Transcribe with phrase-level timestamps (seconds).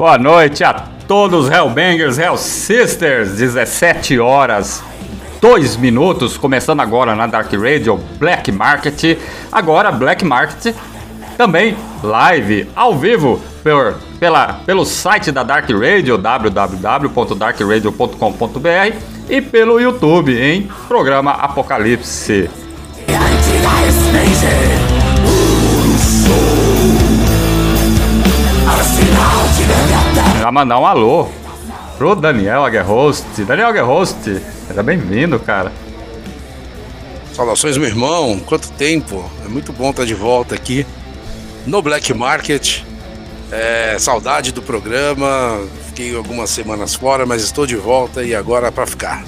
[0.00, 0.72] Boa noite a
[1.06, 4.82] todos, Hellbangers, Hell Sisters, 17 horas
[5.42, 9.18] 2 minutos, começando agora na Dark Radio Black Market.
[9.52, 10.74] Agora Black Market
[11.36, 18.96] também live, ao vivo, por, pela, pelo site da Dark Radio, www.darkradio.com.br
[19.28, 22.48] e pelo YouTube em Programa Apocalipse.
[30.50, 31.28] Mandar um alô
[31.96, 33.44] pro Daniel Aguerhost.
[33.44, 35.70] Daniel Aguerhost, seja bem-vindo, cara.
[37.32, 38.40] Saudações, meu irmão.
[38.40, 39.30] Quanto tempo?
[39.44, 40.84] É muito bom estar de volta aqui
[41.64, 42.82] no Black Market.
[43.52, 45.60] É, saudade do programa.
[45.86, 49.22] Fiquei algumas semanas fora, mas estou de volta e agora é para ficar.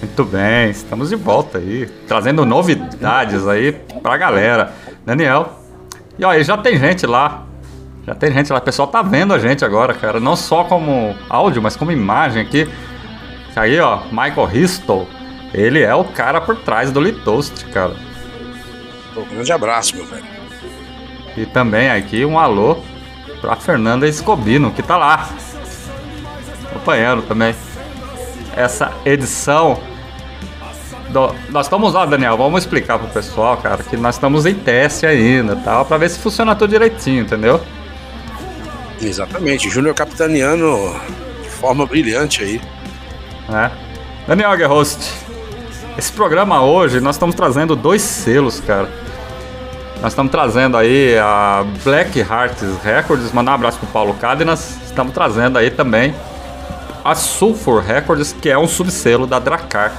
[0.00, 4.72] Muito bem, estamos de volta aí, trazendo novidades aí pra galera.
[5.04, 5.58] Daniel,
[6.16, 7.43] e olha, já tem gente lá
[8.06, 10.20] já tem gente lá, o pessoal tá vendo a gente agora, cara.
[10.20, 12.68] Não só como áudio, mas como imagem aqui.
[13.56, 15.08] Aí, ó, Michael Ristol.
[15.54, 17.94] Ele é o cara por trás do Litoast, cara.
[19.16, 20.24] Um grande abraço, meu velho.
[21.36, 22.78] E também aqui um alô
[23.40, 25.28] pra Fernanda Escobino, que tá lá.
[26.70, 27.54] Acompanhando também.
[28.56, 29.78] Essa edição.
[31.10, 31.34] Do...
[31.50, 32.36] Nós estamos lá, Daniel.
[32.36, 36.18] Vamos explicar pro pessoal, cara, que nós estamos em teste ainda, tal, pra ver se
[36.18, 37.60] funciona tudo direitinho, entendeu?
[39.06, 40.94] Exatamente, Júnior capitaneando
[41.42, 42.60] de forma brilhante aí.
[43.52, 43.70] É.
[44.26, 45.12] Daniel Aguerhost,
[45.98, 48.88] esse programa hoje nós estamos trazendo dois selos, cara.
[50.00, 54.76] Nós estamos trazendo aí a Black Hearts Records, mandar um abraço pro Paulo Cádenas.
[54.84, 56.14] Estamos trazendo aí também
[57.04, 59.92] a Sulfur Records, que é um subselo da Dracar.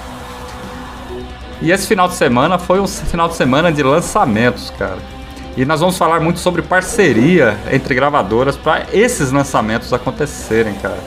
[1.61, 5.14] E esse final de semana foi um final de semana de lançamentos, cara.
[5.57, 10.99] E nós vamos falar muito sobre parceria entre gravadoras para esses lançamentos acontecerem, cara.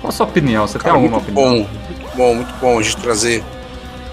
[0.00, 0.66] Qual a sua opinião?
[0.66, 1.64] Você cara, tem alguma muito opinião?
[1.64, 3.42] Bom, muito bom, muito bom a gente trazer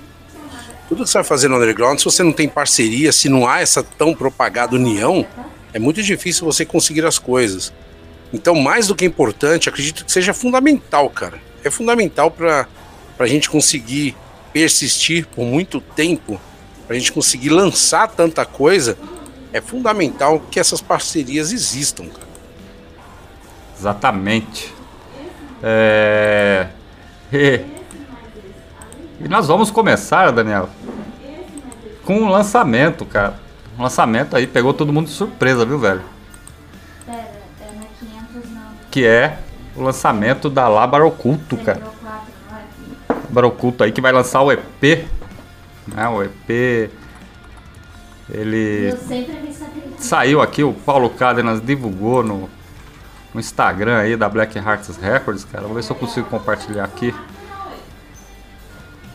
[0.89, 3.61] Tudo que você vai fazer no underground, se você não tem parceria, se não há
[3.61, 5.27] essa tão propagada união,
[5.73, 7.73] é muito difícil você conseguir as coisas.
[8.33, 11.41] Então, mais do que importante, acredito que seja fundamental, cara.
[11.63, 12.67] É fundamental para
[13.19, 14.17] a gente conseguir
[14.53, 16.41] persistir por muito tempo,
[16.87, 18.99] para a gente conseguir lançar tanta coisa.
[19.53, 22.29] É fundamental que essas parcerias existam, cara.
[23.79, 24.75] Exatamente.
[25.63, 26.67] É...
[27.37, 30.69] E nós vamos começar, Daniel,
[32.05, 33.35] com um lançamento, cara.
[33.77, 36.03] Um lançamento aí, pegou todo mundo de surpresa, viu, velho?
[37.05, 37.87] Pera, é na
[38.33, 38.63] 500 não.
[38.89, 39.39] Que é
[39.75, 41.83] o lançamento da Labar Oculto, cara.
[43.09, 45.09] Labar Oculto aí que vai lançar o EP.
[45.89, 46.91] Né, o EP.
[48.31, 48.95] Ele
[49.99, 52.49] saiu aqui, o Paulo Cádenas divulgou no,
[53.35, 55.65] no Instagram aí da Black Hearts Records, cara.
[55.65, 57.13] Vou ver se eu consigo compartilhar aqui.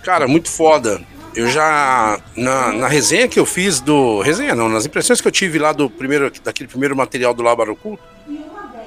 [0.04, 1.02] Cara, muito foda.
[1.34, 2.20] Eu já.
[2.36, 4.22] Na, na resenha que eu fiz do.
[4.22, 7.74] Resenha não, nas impressões que eu tive lá do primeiro, daquele primeiro material do Lábaro
[7.74, 8.04] Oculto,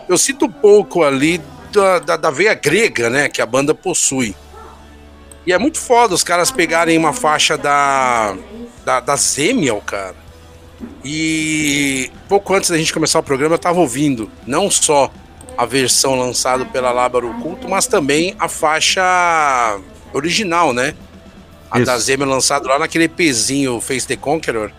[0.09, 1.41] eu sinto um pouco ali
[1.73, 3.29] da, da, da, veia grega, né?
[3.29, 4.37] Que a banda possui.
[5.47, 8.37] E é muito foda os caras pegarem uma faixa da.
[8.85, 10.22] da, da Zemiel, cara.
[11.05, 15.11] E pouco antes da gente começar o programa, eu tava ouvindo não só
[15.57, 19.79] a versão lançada pela Lábaro Oculto, mas também a faixa
[20.13, 20.95] original, né?
[21.71, 21.87] A Isso.
[21.87, 24.71] da Zemiel lançado lá naquele EPzinho Face the Conqueror.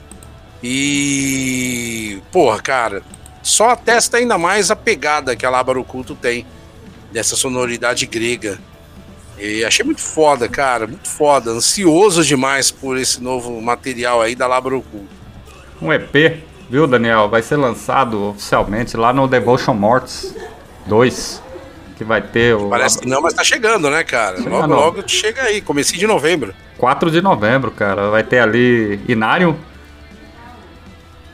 [0.64, 2.22] E.
[2.32, 3.04] Porra, cara,
[3.42, 6.46] só atesta ainda mais a pegada que a Lábaro Culto tem
[7.12, 8.58] dessa sonoridade grega.
[9.38, 11.52] E achei muito foda, cara, muito foda.
[11.52, 15.23] Ansioso demais por esse novo material aí da Lábaro Culto.
[15.82, 17.30] Um EP, viu, Daniel?
[17.30, 20.36] Vai ser lançado oficialmente lá no Devotion Mortis
[20.86, 21.42] 2.
[21.96, 22.70] Que vai ter o.
[22.70, 24.38] Parece que não, mas tá chegando, né, cara?
[24.38, 26.54] Chega logo, logo chega aí, comecinho de novembro.
[26.78, 28.10] 4 de novembro, cara.
[28.10, 29.58] Vai ter ali Inário,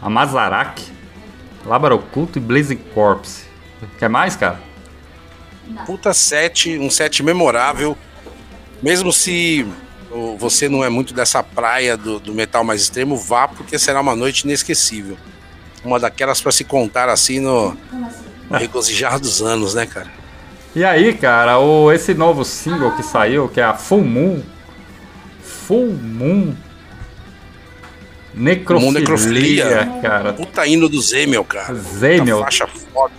[0.02, 0.84] Amazarac,
[1.66, 3.46] Lábaro Oculto e Blazing Corpse.
[3.98, 4.60] Quer mais, cara?
[5.86, 7.98] Puta set, um set memorável.
[8.82, 9.66] Mesmo se
[10.38, 14.16] você não é muito dessa praia do, do metal mais extremo, vá porque será uma
[14.16, 15.18] noite inesquecível.
[15.84, 17.78] Uma daquelas para se contar assim no,
[18.52, 20.12] regozijar dos anos, né, cara?
[20.76, 24.42] E aí, cara, o, esse novo single que saiu, que é a Full Moon.
[25.42, 26.56] Full Moon
[28.34, 30.34] Necrofilia, necrofilia, cara.
[30.34, 31.74] Puta hino do Zemel, cara.
[31.74, 32.40] Zemel.
[32.40, 33.14] faixa foda.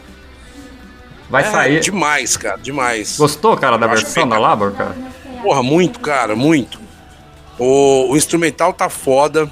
[1.28, 1.80] Vai é, sair.
[1.80, 3.18] Demais, cara, demais.
[3.18, 4.96] Gostou, cara, da Eu versão da Labor, cara?
[5.42, 6.79] Porra, muito, cara, muito.
[7.60, 9.50] O, o, instrumental tá foda.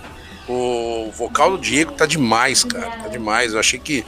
[0.48, 2.90] O vocal do Diego tá demais, cara.
[2.90, 3.52] Tá demais.
[3.52, 4.04] Eu achei que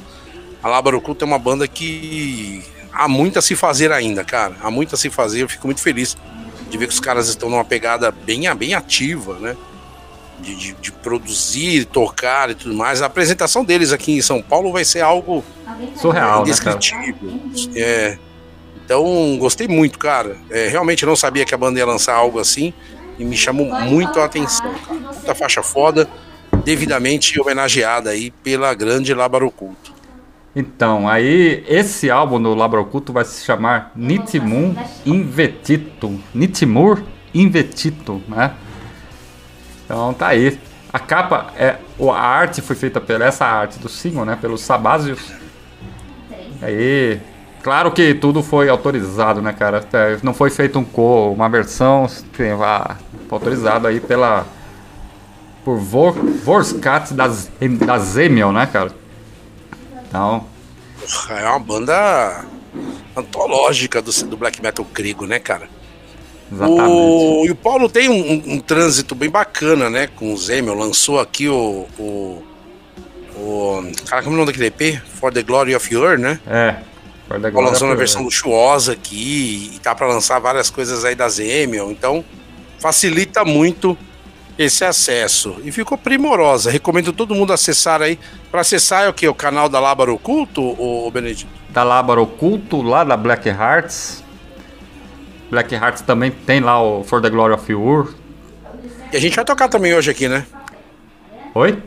[0.63, 4.57] a Labor Oculta é uma banda que há muito a se fazer ainda, cara.
[4.63, 5.43] Há muito a se fazer.
[5.43, 6.17] Eu fico muito feliz
[6.71, 9.55] de ver que os caras estão numa pegada bem, bem ativa, né?
[10.41, 13.03] de, de, de, produzir, tocar e tudo mais.
[13.03, 15.45] A apresentação deles aqui em São Paulo vai ser algo
[15.97, 16.51] surreal, né,
[17.77, 18.19] é.
[18.83, 20.37] Então, gostei muito, cara.
[20.51, 22.73] É, realmente eu não sabia que a banda ia lançar algo assim
[23.21, 24.75] e me chamou muito a atenção.
[24.91, 26.09] Muita faixa foda,
[26.65, 29.93] devidamente homenageada aí pela grande Labaroculto.
[30.57, 34.75] Então, aí esse álbum do Labaroculto vai se chamar Nitimun
[35.05, 36.19] Invetito.
[36.35, 37.03] Nitimur
[37.35, 38.55] Invetito, né?
[39.85, 40.59] Então tá aí.
[40.93, 44.37] A capa, é, a arte foi feita pela essa arte do single, né?
[44.41, 45.31] Pelos Sabazios.
[46.63, 47.21] Aí,
[47.63, 49.87] claro que tudo foi autorizado, né, cara?
[50.23, 52.51] Não foi feito um co, uma versão, foi
[53.31, 54.47] autorizado aí pela
[55.65, 58.93] por Vor, Vorskat das da Zemel, né, cara?
[60.09, 60.47] Então,
[61.31, 62.45] é uma banda
[63.17, 65.69] antológica do, do black metal grego, né, cara?
[66.53, 66.91] Exatamente.
[66.91, 70.09] O, e o Paulo tem um, um, um, trânsito bem bacana, né?
[70.09, 70.75] Com o Zemel.
[70.75, 71.87] Lançou aqui o.
[71.99, 72.43] o,
[73.37, 75.01] o cara, como é o nome daquele EP?
[75.15, 76.41] For the Glory of Your, né?
[76.47, 76.77] É.
[77.39, 79.73] Glory lançou uma versão luxuosa aqui.
[79.75, 81.91] E tá para lançar várias coisas aí da Zemel.
[81.91, 82.25] Então,
[82.79, 83.97] facilita muito
[84.59, 85.57] esse acesso.
[85.65, 86.71] E ficou primorosa.
[86.71, 88.19] Recomendo todo mundo acessar aí.
[88.51, 89.29] Para acessar é o que?
[89.29, 91.51] O canal da Lábaro Oculto, o Benedito?
[91.71, 94.25] Da Lábaro Oculto, lá da Black Hearts.
[95.51, 98.15] Black Hearts também tem lá o For the Glory of Ur.
[99.13, 100.47] E a gente vai tocar também hoje aqui, né?
[101.55, 101.83] Oi?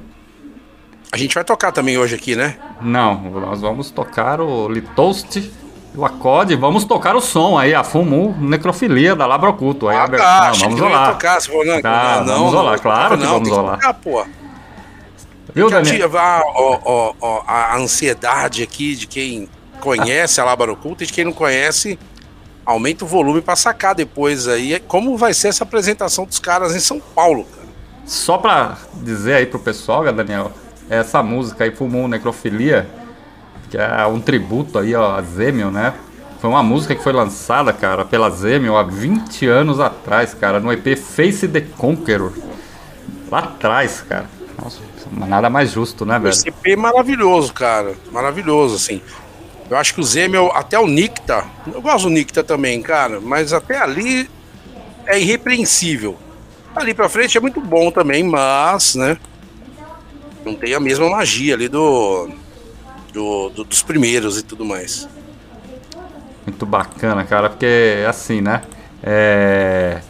[1.13, 2.55] A gente vai tocar também hoje aqui, né?
[2.81, 5.53] Não, nós vamos tocar o Litoast
[5.95, 9.87] o acorde, vamos tocar o som aí, a Fumu Necrofilia da Labroculto.
[9.87, 11.11] Aí ah, a tá, não, vamos rolar.
[11.11, 13.75] Tocar, se for, não, tá, não, vamos rolar, claro que vamos rolar.
[13.75, 14.25] Tocar, pô.
[15.53, 16.17] Viu, Daniel?
[16.17, 19.47] A, a, a, a ansiedade aqui de quem
[19.79, 21.99] conhece a Labroculto e de quem não conhece
[22.65, 26.79] aumenta o volume para sacar depois aí como vai ser essa apresentação dos caras em
[26.79, 27.67] São Paulo, cara.
[28.03, 30.51] Só para dizer aí pro pessoal, Daniel,
[30.93, 32.87] essa música aí, Fumou Necrofilia,
[33.69, 35.93] que é um tributo aí ó, a Zemel, né?
[36.39, 40.73] Foi uma música que foi lançada, cara, pela Zemel há 20 anos atrás, cara, no
[40.73, 42.33] EP Face the Conqueror.
[43.31, 44.25] Lá atrás, cara.
[44.61, 44.79] Nossa,
[45.11, 46.31] nada mais justo, né, velho?
[46.31, 47.93] Esse EP é maravilhoso, cara.
[48.11, 49.01] Maravilhoso, assim.
[49.69, 53.53] Eu acho que o Zemel, até o Nicta, eu gosto do Nicta também, cara, mas
[53.53, 54.29] até ali
[55.07, 56.17] é irrepreensível.
[56.75, 59.17] Ali pra frente é muito bom também, mas, né?
[60.45, 62.29] Não tem a mesma magia ali do,
[63.13, 65.07] do, do dos primeiros e tudo mais.
[66.45, 68.61] Muito bacana, cara, porque é assim, né?
[69.01, 70.01] É.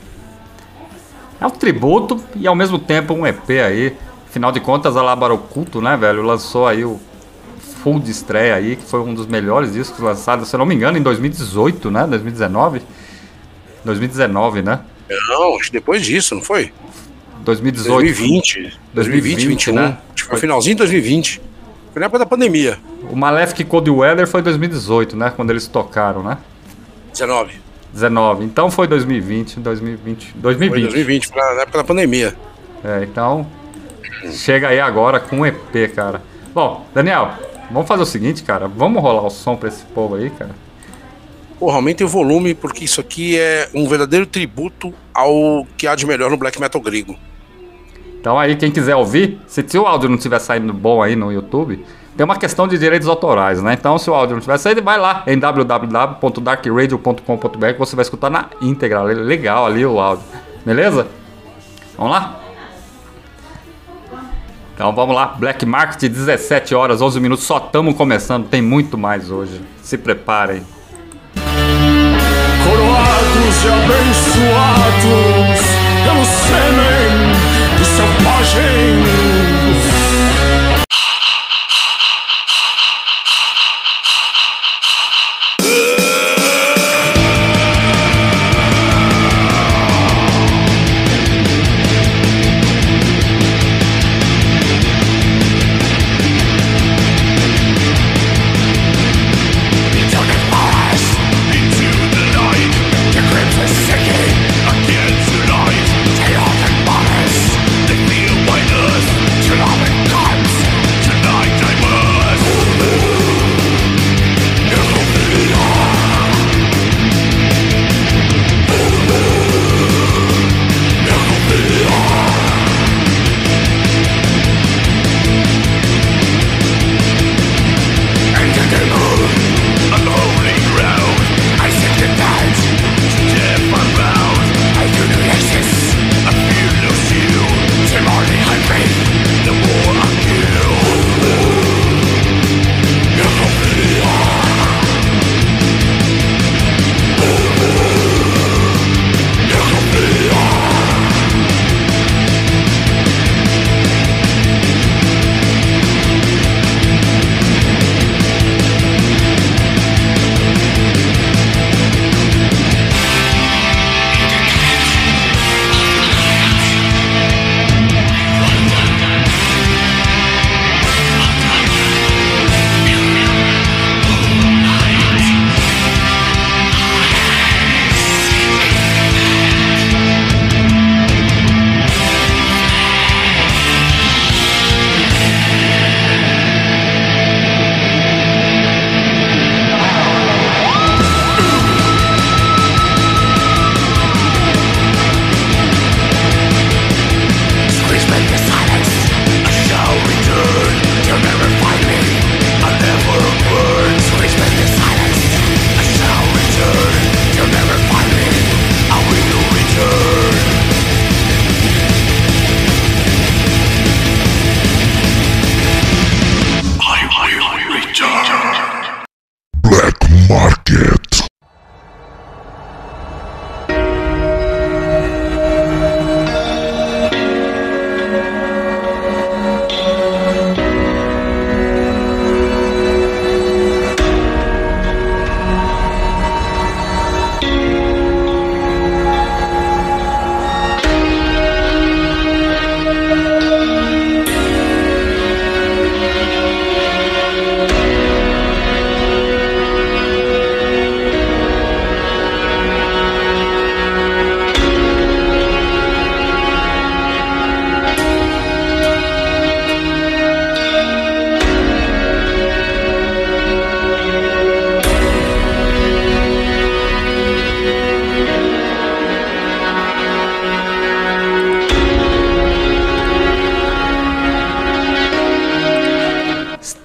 [1.39, 3.95] É um tributo e ao mesmo tempo um EP aí.
[4.29, 6.23] Afinal de contas, a Labar Oculto, né, velho?
[6.23, 6.99] Lançou aí o
[7.83, 10.73] full de estreia aí, que foi um dos melhores discos lançados, se eu não me
[10.73, 12.07] engano, em 2018, né?
[12.07, 12.81] 2019?
[13.83, 14.79] 2019, né?
[15.27, 16.71] Não, acho que depois disso, não foi?
[17.43, 17.89] 2018.
[17.89, 18.79] 2020.
[18.93, 19.75] 2020, 2021.
[19.75, 19.97] né?
[20.13, 21.41] Acho que foi finalzinho de 2020.
[21.91, 22.79] Foi na época da pandemia.
[23.09, 25.31] O Malefic Cold Weather foi 2018, né?
[25.35, 26.38] Quando eles tocaram, né?
[27.12, 27.53] 19.
[27.93, 28.45] 19.
[28.45, 30.31] Então foi 2020, 2020.
[30.31, 30.83] Foi 2020.
[30.83, 32.35] 2020, foi na época da pandemia.
[32.83, 33.45] É, então.
[34.31, 36.21] Chega aí agora com um EP, cara.
[36.53, 37.33] Bom, Daniel,
[37.69, 38.67] vamos fazer o seguinte, cara.
[38.67, 40.51] Vamos rolar o som pra esse povo aí, cara.
[41.59, 46.05] Porra, aumentem o volume, porque isso aqui é um verdadeiro tributo ao que há de
[46.05, 47.17] melhor no black metal grego.
[48.23, 51.29] Então aí, quem quiser ouvir, se, se o áudio não estiver saindo bom aí no
[51.29, 53.73] YouTube, tem uma questão de direitos autorais, né?
[53.73, 58.29] Então, se o áudio não estiver saindo, vai lá em www.darkradio.com.br que você vai escutar
[58.29, 59.01] na íntegra.
[59.01, 60.23] Legal ali o áudio.
[60.65, 61.05] Beleza?
[61.97, 62.39] Vamos lá?
[64.73, 69.29] Então vamos lá, Black Market, 17 horas, 11 minutos, só estamos começando, tem muito mais
[69.29, 69.61] hoje.
[69.81, 70.63] Se preparem.
[72.63, 75.03] coroados e abençoados
[76.05, 76.23] pelo
[77.83, 79.32] selvagem.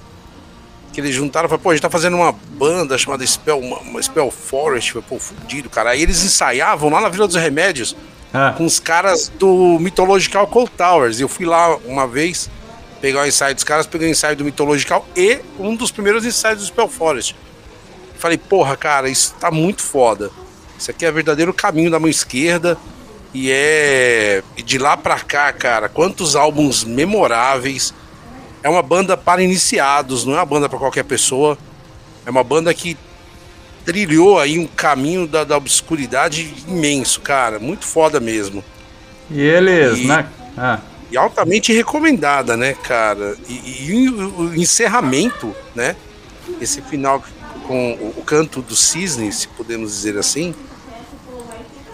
[0.93, 3.79] que eles juntaram e falaram, pô, a gente tá fazendo uma banda chamada Spell, uma,
[3.79, 5.89] uma Spell Forest, foi, pô, fudido, cara.
[5.89, 7.95] Aí eles ensaiavam lá na Vila dos Remédios
[8.31, 11.19] Ah, com os caras do Mythological Cold Towers.
[11.19, 12.49] Eu fui lá uma vez
[13.01, 16.59] pegar o ensaio dos caras, peguei o ensaio do Mythological e um dos primeiros ensaios
[16.59, 17.35] do Spell Forest.
[18.19, 20.29] Falei, porra, cara, isso tá muito foda.
[20.77, 22.77] Isso aqui é verdadeiro caminho da mão esquerda.
[23.33, 24.43] E é.
[24.63, 27.93] De lá pra cá, cara, quantos álbuns memoráveis.
[28.61, 31.57] É uma banda para iniciados, não é uma banda para qualquer pessoa.
[32.25, 32.95] É uma banda que
[33.85, 37.59] trilhou aí um caminho da, da obscuridade imenso, cara.
[37.59, 38.63] Muito foda mesmo.
[39.29, 40.25] e eles, E- né?
[40.57, 40.79] Ah,
[41.11, 43.35] E altamente recomendada, né, cara?
[43.49, 45.95] E, e o, encerramento, né?
[46.61, 47.21] Esse final
[47.67, 50.55] com o canto do cisne, se podemos dizer assim.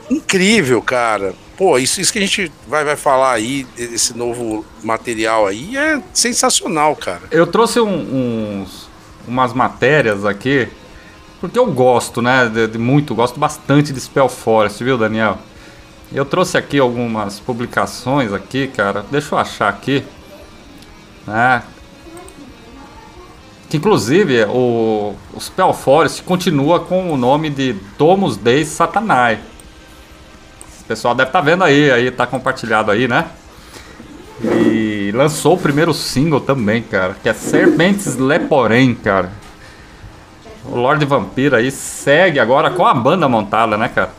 [0.10, 1.34] Incrível, cara.
[1.58, 6.02] Pô, isso, isso que a gente vai, vai falar aí, esse novo material aí, é
[6.14, 7.22] sensacional, cara.
[7.32, 8.90] eu trouxe um- uns,
[9.28, 10.68] umas matérias aqui,
[11.42, 12.48] porque eu gosto, né?
[12.48, 15.38] De, de muito, gosto bastante de Spell Forest, viu, Daniel?
[16.12, 19.06] Eu trouxe aqui algumas publicações aqui, cara.
[19.12, 20.04] Deixa eu achar aqui.
[21.28, 21.62] Né?
[23.70, 29.40] Que inclusive o, o Spell Forest continua com o nome de Domus Dei Satanai.
[30.90, 33.28] Pessoal deve estar vendo aí, aí tá compartilhado aí, né?
[34.42, 39.32] E lançou o primeiro single também, cara, que é Serpentes Leporém, cara.
[40.66, 44.10] O Lord Vampiro aí segue agora com a banda montada, né, cara?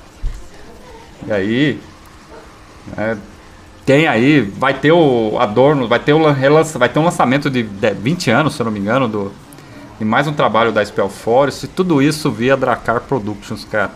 [1.26, 1.80] E aí,
[2.96, 3.18] né,
[3.84, 6.22] tem aí, vai ter o Adorno, vai ter o
[6.78, 9.32] vai ter um lançamento de de 20 anos, se eu não me engano, do
[10.00, 13.90] e mais um trabalho da Spell Forest, e tudo isso via Dracar Productions, cara.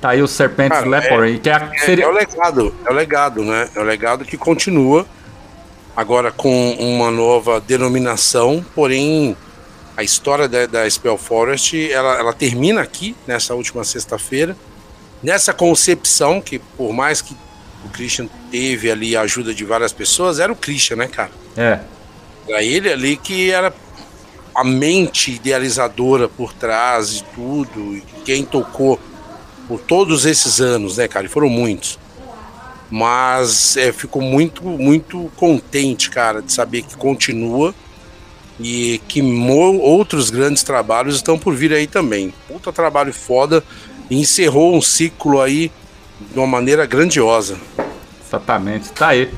[0.00, 2.94] Tá aí o Serpentes Cara, Leporém, que é, a- É, é o legado, é o
[2.94, 3.68] legado, né?
[3.74, 5.06] É o legado que continua
[5.96, 9.36] agora com uma nova denominação, porém
[9.96, 14.56] a história da, da Spell Forest ela, ela termina aqui nessa última sexta-feira
[15.22, 17.36] nessa concepção que por mais que
[17.84, 21.30] o Christian teve ali a ajuda de várias pessoas era o Christian, né, cara?
[21.56, 21.80] é,
[22.48, 23.74] Era ele ali que era
[24.54, 28.98] a mente idealizadora por trás de tudo, e quem tocou
[29.70, 31.26] por todos esses anos, né, cara?
[31.26, 31.96] E foram muitos.
[32.90, 37.72] Mas é, fico muito, muito contente, cara, de saber que continua
[38.58, 39.22] e que
[39.80, 42.34] outros grandes trabalhos estão por vir aí também.
[42.48, 43.62] Puta trabalho foda.
[44.10, 45.70] E encerrou um ciclo aí
[46.32, 47.56] de uma maneira grandiosa.
[48.26, 49.32] exatamente, tá aí.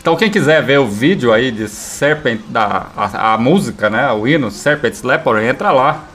[0.00, 4.26] Então quem quiser ver o vídeo aí de Serpent, da, a, a música, né, o
[4.26, 6.06] hino Serpents Leopard, entra lá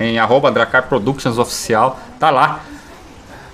[0.00, 2.64] em arroba Dracar Productions Oficial, tá lá.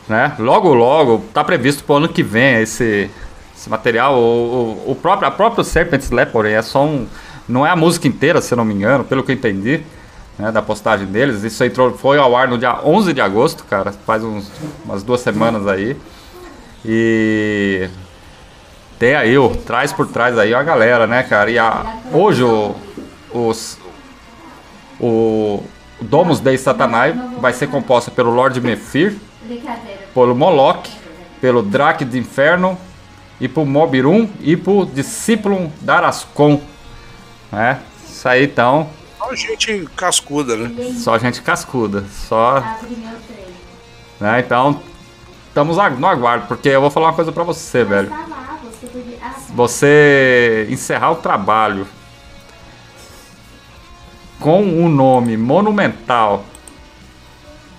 [0.09, 0.35] Né?
[0.39, 3.11] Logo, logo, tá previsto pro ano que vem esse,
[3.57, 4.15] esse material.
[4.15, 7.07] O, o, o próprio, a própria Serpents Leopard é só um.
[7.49, 9.83] Não é a música inteira, se eu não me engano, pelo que eu entendi,
[10.39, 11.43] né, da postagem deles.
[11.43, 14.51] Isso entrou, foi ao ar no dia 11 de agosto, cara, faz uns,
[14.85, 15.97] umas duas semanas aí.
[16.85, 17.89] E
[18.99, 21.51] tem aí, o, traz por trás aí a galera, né, cara?
[21.51, 22.75] E a, hoje o,
[23.33, 23.79] os,
[25.01, 25.63] o,
[26.01, 29.17] o Domus Dei Satanai vai ser composta pelo Lord Mephir,
[30.17, 30.91] pelo Moloch,
[31.43, 32.79] pelo Drake de Inferno,
[33.39, 36.59] e por Mobirum e por Discípulo Darascon.
[37.53, 37.79] Né?
[38.09, 40.95] Isso aí então, Só gente cascuda, né?
[40.99, 42.65] só gente cascuda, só
[44.19, 44.41] né?
[44.41, 44.81] Então,
[45.49, 48.11] estamos no aguardo, porque eu vou falar uma coisa pra você, velho.
[49.55, 51.87] Você encerrar o trabalho
[54.41, 56.43] com um nome monumental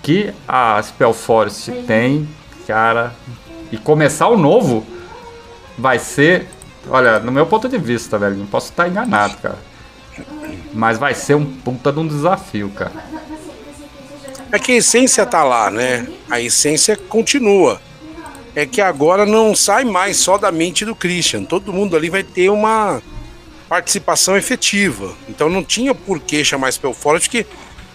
[0.08, 2.26] que a Spellforce tem,
[2.65, 3.13] cara,
[3.70, 4.88] e começar o novo
[5.78, 6.48] vai ser,
[6.89, 9.58] olha, no meu ponto de vista, velho, não posso estar enganado, cara.
[10.74, 12.93] Mas vai ser um puta de um desafio, cara.
[14.50, 16.08] É que a essência tá lá, né?
[16.30, 17.82] A essência continua.
[18.56, 21.43] É que agora não sai mais só da mente do Christian.
[21.43, 23.02] Todo mundo ali vai ter uma
[23.67, 25.13] participação efetiva.
[25.28, 27.46] Então não tinha por que chamar Spellforce, porque,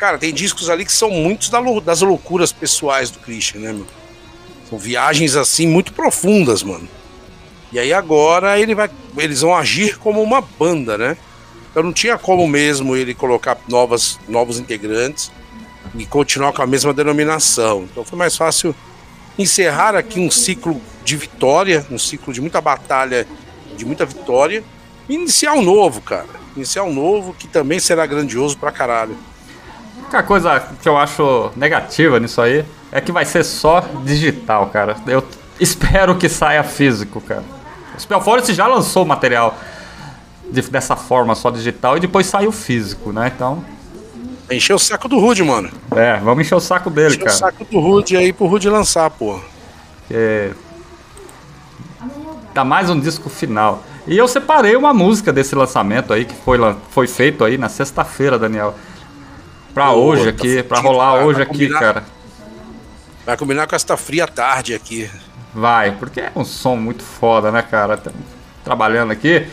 [0.02, 1.48] cara, tem discos ali que são muitos
[1.84, 3.86] das loucuras pessoais do Christian, né, meu?
[4.68, 6.88] São viagens assim muito profundas, mano.
[7.70, 11.16] E aí agora ele vai, eles vão agir como uma banda, né?
[11.70, 15.30] Então não tinha como mesmo ele colocar novas, novos integrantes
[15.94, 17.84] e continuar com a mesma denominação.
[17.84, 18.74] Então foi mais fácil
[19.38, 23.24] encerrar aqui um ciclo de vitória, um ciclo de muita batalha,
[23.76, 24.64] de muita vitória,
[25.08, 26.42] e iniciar um novo, cara.
[26.56, 29.16] Iniciar um novo que também será grandioso pra caralho.
[30.12, 34.94] Única coisa que eu acho negativa nisso aí é que vai ser só digital, cara.
[35.06, 35.24] Eu
[35.58, 37.42] espero que saia físico, cara.
[37.96, 39.56] O Spellforce já lançou o material
[40.50, 43.32] de- dessa forma só digital e depois saiu físico, né?
[43.34, 43.64] Então,
[44.50, 45.70] Encher o saco do Rude, mano.
[45.96, 47.36] é, vamos encher o saco dele, Encher o cara.
[47.38, 49.40] saco do Rude aí pro Rude lançar, pô.
[50.06, 50.50] Porque
[52.52, 53.82] Tá mais um disco final.
[54.06, 56.58] E eu separei uma música desse lançamento aí que foi,
[56.90, 58.74] foi feito aí na sexta-feira, Daniel.
[59.74, 62.04] Pra Boa, hoje tá aqui, pra fudido, rolar cara, hoje aqui, cara.
[63.24, 65.10] Vai combinar com esta fria tarde aqui.
[65.54, 67.96] Vai, porque é um som muito foda, né, cara?
[67.96, 68.16] Tamo
[68.62, 69.46] trabalhando aqui.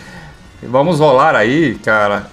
[0.62, 2.30] E vamos rolar aí, cara,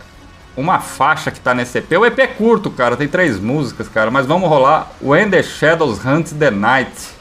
[0.57, 1.92] uma faixa que tá nesse EP.
[1.92, 6.05] O EP é curto, cara, tem três músicas, cara, mas vamos rolar When the Shadows
[6.05, 7.14] Hunt the Night.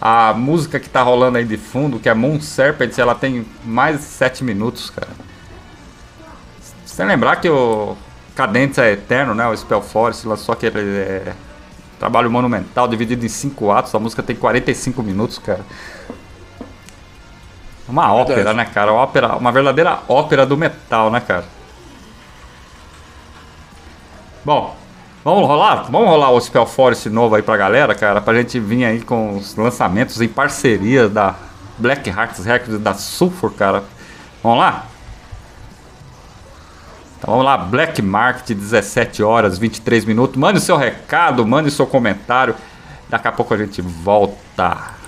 [0.00, 3.98] A música que tá rolando aí de fundo, que é Moon Serpent, ela tem mais
[3.98, 5.10] de sete minutos, cara.
[6.84, 7.96] Sem lembrar que o
[8.34, 9.46] Cadência é Eterno, né?
[9.46, 11.34] O Spellforce lançou aquele é,
[11.98, 13.94] trabalho monumental dividido em cinco atos.
[13.94, 15.60] A música tem 45 minutos, cara.
[17.88, 18.92] Uma ópera, né, cara?
[18.92, 21.44] Uma, ópera, uma verdadeira ópera do metal, né, cara?
[24.44, 24.74] Bom,
[25.22, 25.84] vamos rolar?
[25.90, 29.54] Vamos rolar o Spellforce novo aí pra galera, cara, pra gente vir aí com os
[29.54, 31.34] lançamentos em parceria da
[31.78, 33.84] Black Hearts Records da Sulfur, cara.
[34.42, 34.86] Vamos lá?
[37.22, 40.36] Então vamos lá, Black Market, 17 horas, 23 minutos.
[40.36, 42.52] Mande seu recado, mande seu comentário.
[43.08, 45.01] Daqui a pouco a gente volta.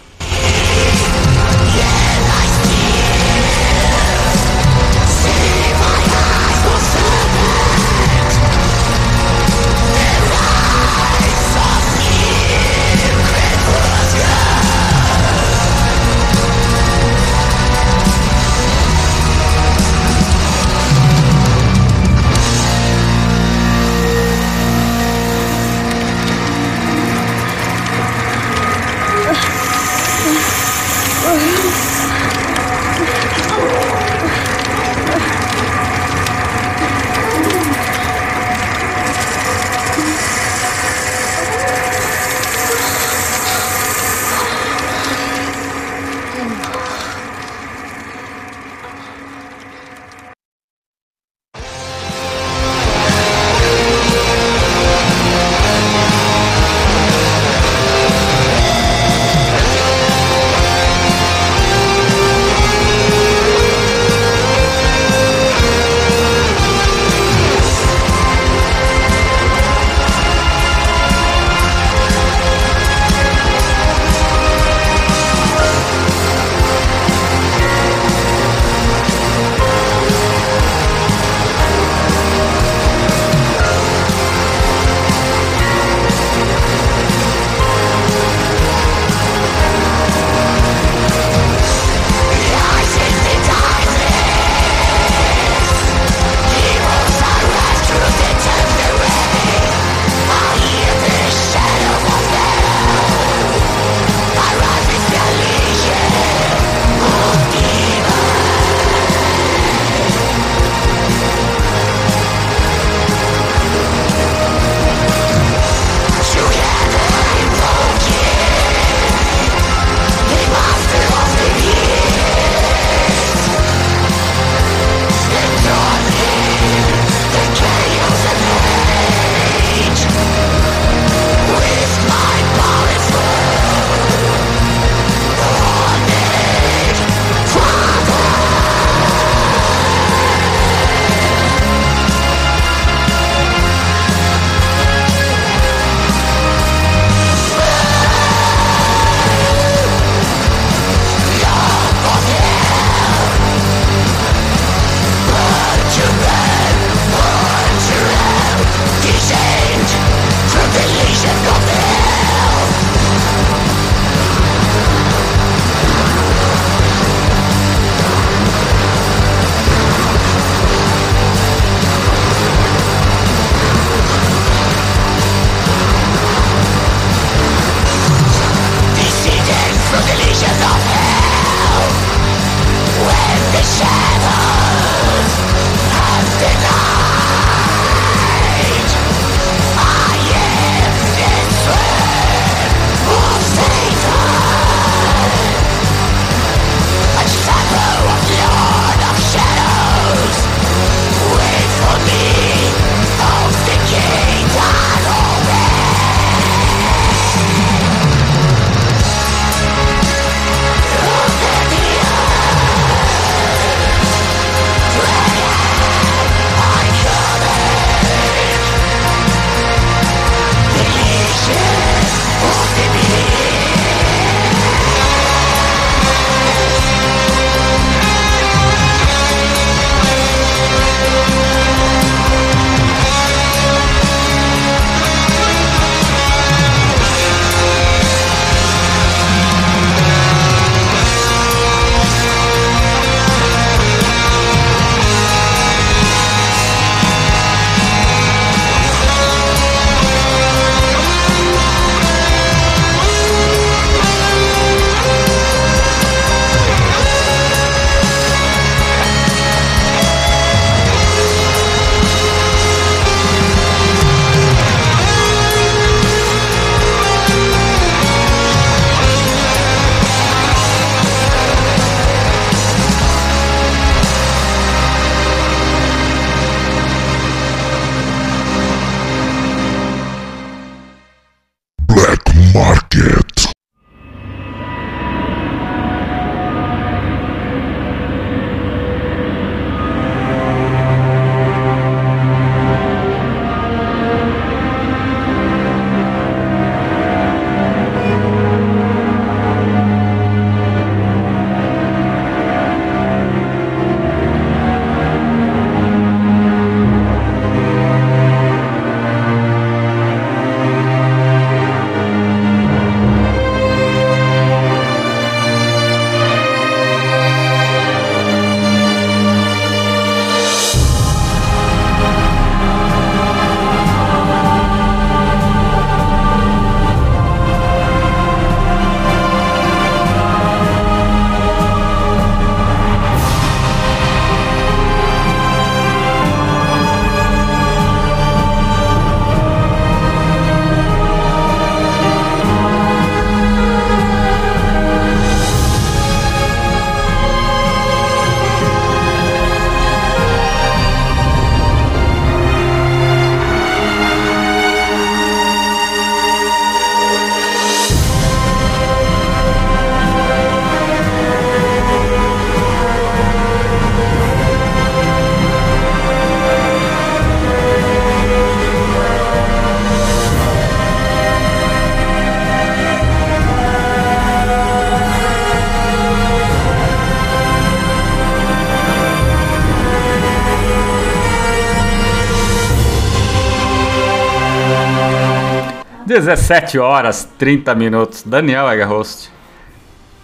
[386.20, 388.22] 17 horas 30 minutos.
[388.22, 389.32] Daniel Egerhost.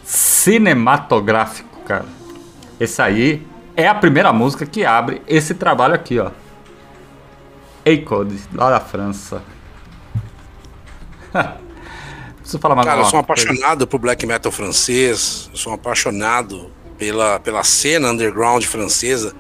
[0.05, 2.07] Cinematográfico, cara.
[2.79, 3.45] Esse aí
[3.77, 6.31] é a primeira música que abre esse trabalho aqui, ó.
[7.85, 9.43] A-Code, lá da França.
[12.39, 15.75] Preciso falar mais Cara, eu sou um apaixonado por black metal francês, eu sou um
[15.75, 19.35] apaixonado pela, pela cena underground francesa,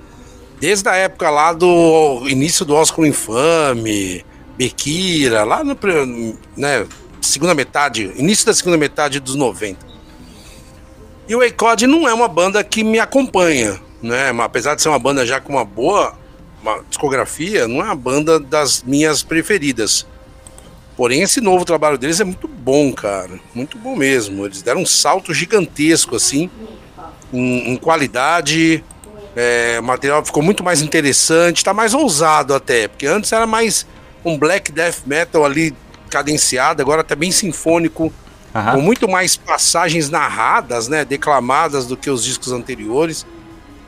[0.58, 4.24] desde a época lá do início do Oscar Infame,
[4.60, 5.74] Bekira, lá no
[6.54, 6.86] né,
[7.18, 9.86] segunda metade, início da segunda metade dos 90.
[11.26, 14.32] E o Eicode não é uma banda que me acompanha, né?
[14.32, 16.14] Mas apesar de ser uma banda já com uma boa
[16.60, 20.06] uma discografia, não é uma banda das minhas preferidas.
[20.94, 23.40] Porém, esse novo trabalho deles é muito bom, cara.
[23.54, 24.44] Muito bom mesmo.
[24.44, 26.50] Eles deram um salto gigantesco, assim,
[27.32, 28.84] em, em qualidade.
[29.34, 33.86] É, o material ficou muito mais interessante, tá mais ousado até, porque antes era mais
[34.24, 35.74] um black death metal ali
[36.08, 38.12] cadenciado, agora tá bem sinfônico,
[38.54, 38.74] Aham.
[38.74, 43.24] com muito mais passagens narradas, né, declamadas do que os discos anteriores.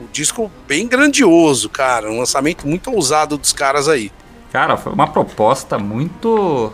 [0.01, 4.11] O disco bem grandioso, cara, um lançamento muito ousado dos caras aí.
[4.53, 6.73] Cara, foi uma proposta muito.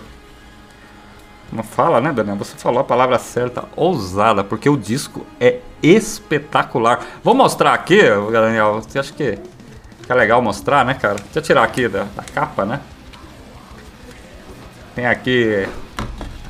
[1.50, 2.36] Como fala, né, Daniel?
[2.36, 7.04] Você falou a palavra certa, ousada, porque o disco é espetacular.
[7.22, 8.82] Vou mostrar aqui, Daniel.
[8.82, 9.38] Você acha que
[10.08, 11.16] que é legal mostrar, né, cara?
[11.16, 12.80] Deixa eu tirar aqui da, da capa, né?
[14.98, 15.64] Tem aqui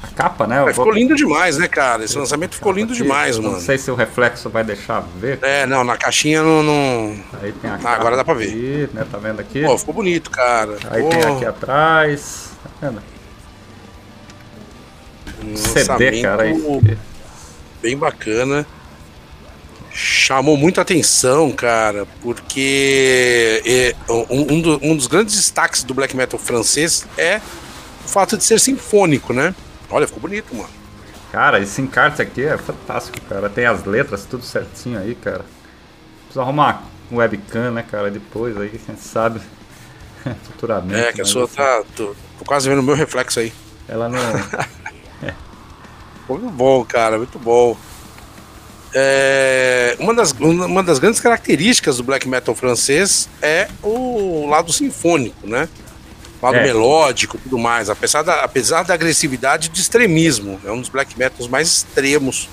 [0.03, 0.63] a capa, né?
[0.65, 2.03] Mas vou- ficou lindo demais, né, cara?
[2.03, 3.03] Esse lançamento ficou lindo aqui.
[3.03, 3.57] demais, Eu mano.
[3.57, 5.39] Não sei se o reflexo vai deixar ver.
[5.43, 6.63] É, não, na caixinha não.
[6.63, 7.21] não...
[7.43, 8.47] Aí tem a Ah, agora dá pra ver.
[8.49, 9.07] aqui, né?
[9.13, 9.63] Tá vendo aqui?
[9.63, 10.79] Pô, ficou bonito, cara.
[10.91, 12.53] Aí Pô, tem aqui atrás.
[12.65, 13.03] Tá vendo?
[15.45, 16.43] um CD, lançamento cara.
[16.45, 16.99] Aí.
[17.83, 18.67] Bem bacana.
[19.93, 26.17] Chamou muita atenção, cara, porque é, um, um do- um dos grandes destaques do black
[26.17, 27.41] metal francês é
[28.09, 29.55] fato de ser sinfônico, né?
[29.91, 30.69] Olha, ficou bonito, mano.
[31.31, 33.49] Cara, esse encarte aqui é fantástico, cara.
[33.49, 35.45] Tem as letras tudo certinho aí, cara.
[36.25, 38.11] Precisa arrumar um webcam, né, cara?
[38.11, 39.41] Depois aí, quem sabe.
[40.45, 41.01] Futuramente.
[41.01, 41.83] É, que a sua assim, tá.
[41.95, 43.53] Tô, tô quase vendo o meu reflexo aí.
[43.87, 44.19] Ela não.
[46.29, 47.75] Muito bom, cara, muito bom.
[48.95, 55.47] É, uma, das, uma das grandes características do black metal francês é o lado sinfônico,
[55.47, 55.69] né?
[56.43, 56.63] Lado É.
[56.63, 57.91] melódico e tudo mais.
[57.91, 60.61] Apesar da, apesar da agressividade e do extremismo.
[60.65, 62.49] É um dos black metals mais extremos,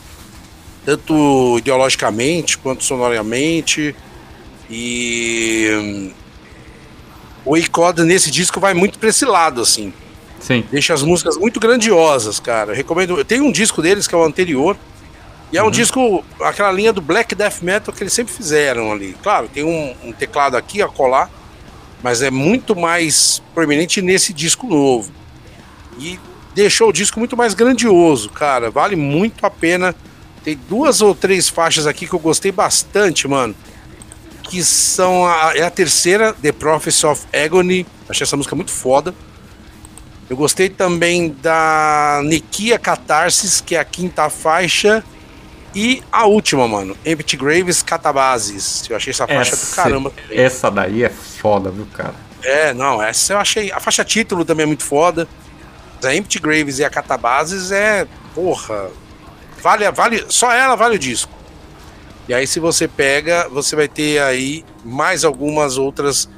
[0.83, 3.95] tanto ideologicamente quanto sonoramente.
[4.69, 5.69] E.
[5.73, 6.11] hum,
[7.45, 9.93] O Eicode nesse disco vai muito pra esse lado, assim
[10.39, 10.63] Sim.
[10.71, 12.71] deixa as músicas muito grandiosas, cara.
[12.71, 13.23] Eu recomendo.
[13.23, 14.75] Tem um disco deles que é o anterior.
[15.53, 19.15] E é um disco, aquela linha do Black Death Metal que eles sempre fizeram ali.
[19.21, 21.29] Claro, tem um, um teclado aqui a colar,
[22.05, 25.11] mas é muito mais proeminente nesse disco novo.
[25.97, 26.19] E
[26.53, 28.69] deixou o disco muito mais grandioso, cara.
[28.69, 29.95] Vale muito a pena.
[30.43, 33.55] Tem duas ou três faixas aqui que eu gostei bastante, mano.
[34.43, 37.87] Que são a, é a terceira, The Prophecy of Agony.
[38.07, 39.11] Achei essa música muito foda.
[40.29, 45.03] Eu gostei também da Nikia Catarsis, que é a quinta faixa.
[45.75, 48.89] E a última, mano, Empty Graves Catabases.
[48.89, 50.39] Eu achei essa faixa do caramba também.
[50.39, 52.15] essa daí é foda, viu, cara?
[52.41, 53.71] É, não, essa eu achei.
[53.71, 55.27] A faixa título também é muito foda.
[56.01, 58.07] A Empty Graves e a Catabases é.
[58.33, 58.89] Porra.
[59.61, 61.33] Vale, vale, só ela vale o disco.
[62.27, 66.29] E aí, se você pega, você vai ter aí mais algumas outras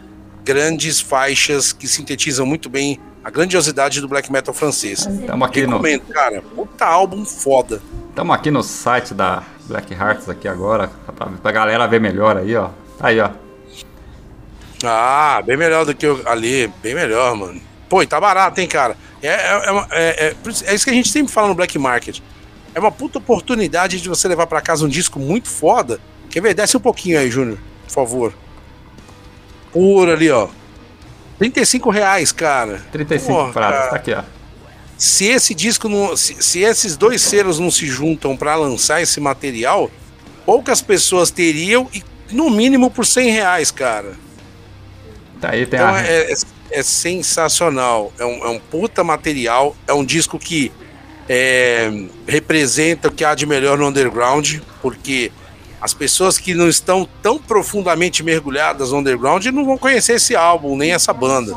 [0.43, 4.99] grandes faixas que sintetizam muito bem a grandiosidade do black metal francês.
[5.05, 6.41] Estamos aqui, no, Recomendo, cara.
[6.41, 7.81] Puta álbum foda.
[8.15, 12.55] tamo aqui no site da Black Hearts aqui agora, pra, pra galera ver melhor aí,
[12.55, 12.69] ó.
[12.97, 13.31] Aí, ó.
[14.81, 17.59] Ah, bem melhor do que eu, ali, bem melhor, mano.
[17.89, 18.95] Pô, e tá barato, hein, cara?
[19.21, 22.21] É, é, é, é- é- isso- é que a gente sempre fala no Black Market.
[22.73, 25.99] É uma puta oportunidade de você levar pra casa um disco muito foda.
[26.29, 26.53] Quer ver?
[26.53, 28.33] Desce um pouquinho aí, Júnior, por favor.
[29.73, 30.47] Por ali, ó.
[31.39, 32.81] 35 reais, cara.
[32.91, 33.89] 35 Porra, pratas, cara.
[33.91, 34.23] tá aqui, ó.
[34.97, 36.17] Se esse disco não.
[36.17, 39.91] Se, se esses dois selos não se juntam pra lançar esse material,
[40.45, 44.13] poucas pessoas teriam e no mínimo por 100 reais, cara.
[45.39, 46.01] Tá aí, tem Então a.
[46.01, 46.35] é, é-
[46.69, 48.11] é sensacional.
[48.19, 49.75] É um, é um puta material.
[49.87, 50.71] É um disco que
[51.29, 51.89] é,
[52.27, 55.31] representa o que há de melhor no underground, porque
[55.87, 60.75] as pessoas que não estão tão profundamente mergulhadas no underground não vão conhecer esse álbum,
[60.75, 61.55] nem essa banda.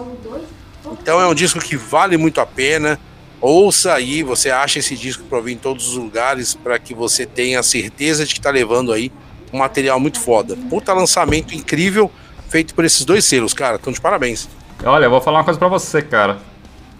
[0.92, 2.96] Então é um disco que vale muito a pena.
[3.40, 7.26] Ouça aí, você acha esse disco para ouvir em todos os lugares para que você
[7.26, 9.10] tenha certeza de que tá levando aí
[9.52, 10.56] um material muito foda.
[10.68, 12.08] Puta lançamento incrível
[12.48, 13.78] feito por esses dois selos, cara.
[13.80, 14.48] Então de parabéns.
[14.84, 16.38] Olha, eu vou falar uma coisa pra você, cara.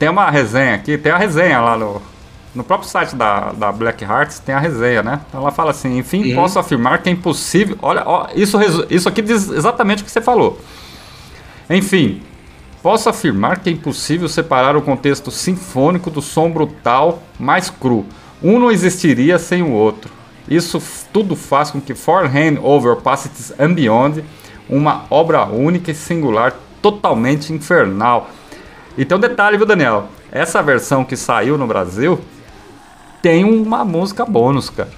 [0.00, 2.02] tem uma resenha aqui, tem a resenha lá no,
[2.54, 5.20] no próprio site da, da Black Hearts, tem a resenha, né?
[5.28, 7.76] Então ela fala assim: enfim, posso afirmar que é impossível.
[7.80, 8.58] Olha, ó, isso,
[8.90, 10.60] isso aqui diz exatamente o que você falou.
[11.68, 12.22] Enfim,
[12.82, 18.04] posso afirmar que é impossível separar o contexto sinfônico do som brutal mais cru.
[18.42, 20.10] Um não existiria sem o outro.
[20.48, 20.82] Isso
[21.12, 24.24] tudo faz com que For Hand Over Passages and Beyond,
[24.68, 28.28] uma obra única e singular, totalmente infernal.
[28.98, 30.08] E tem um detalhe, viu, Daniel?
[30.32, 32.18] Essa versão que saiu no Brasil
[33.22, 34.90] tem uma música bônus, cara.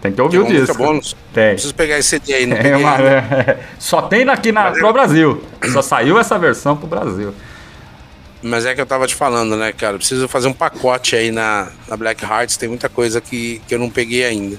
[0.00, 0.76] Tem que ouvir Tem o disco.
[0.76, 1.16] bônus?
[1.32, 1.52] Tem.
[1.52, 4.92] Preciso pegar esse CD aí, não É uma- é, só tem aqui na, Mas pro
[4.92, 5.42] Brasil.
[5.72, 7.32] Só saiu essa versão pro Brasil.
[8.42, 9.96] Mas é que eu tava te falando, né, cara?
[9.96, 12.58] Preciso fazer um pacote aí na, na Black Hearts.
[12.58, 14.58] Tem muita coisa que, que eu não peguei ainda.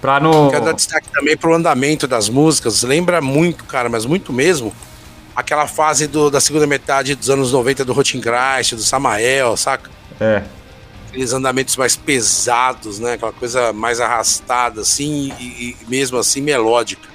[0.00, 0.50] Pra no.
[0.50, 2.82] Quero dar destaque também pro andamento das músicas.
[2.82, 4.72] Lembra muito, cara, mas muito mesmo,
[5.36, 9.90] aquela fase do- da segunda metade dos anos 90 do Rotingreist, do Samael, saca?
[10.18, 10.42] É.
[11.10, 13.14] Aqueles andamentos mais pesados, né?
[13.14, 17.08] Aquela coisa mais arrastada, assim, e, e mesmo assim melódica.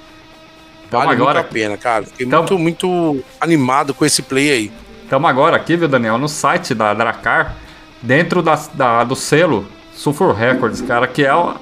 [0.90, 2.04] Vale agora- muito a pena, cara.
[2.04, 4.72] Fiquei Então- muito, muito animado com esse play aí.
[5.02, 7.56] Estamos agora aqui, viu, Daniel, no site da Dracar,
[8.02, 11.54] dentro da, da- do selo Sulfur Records, cara, que é o,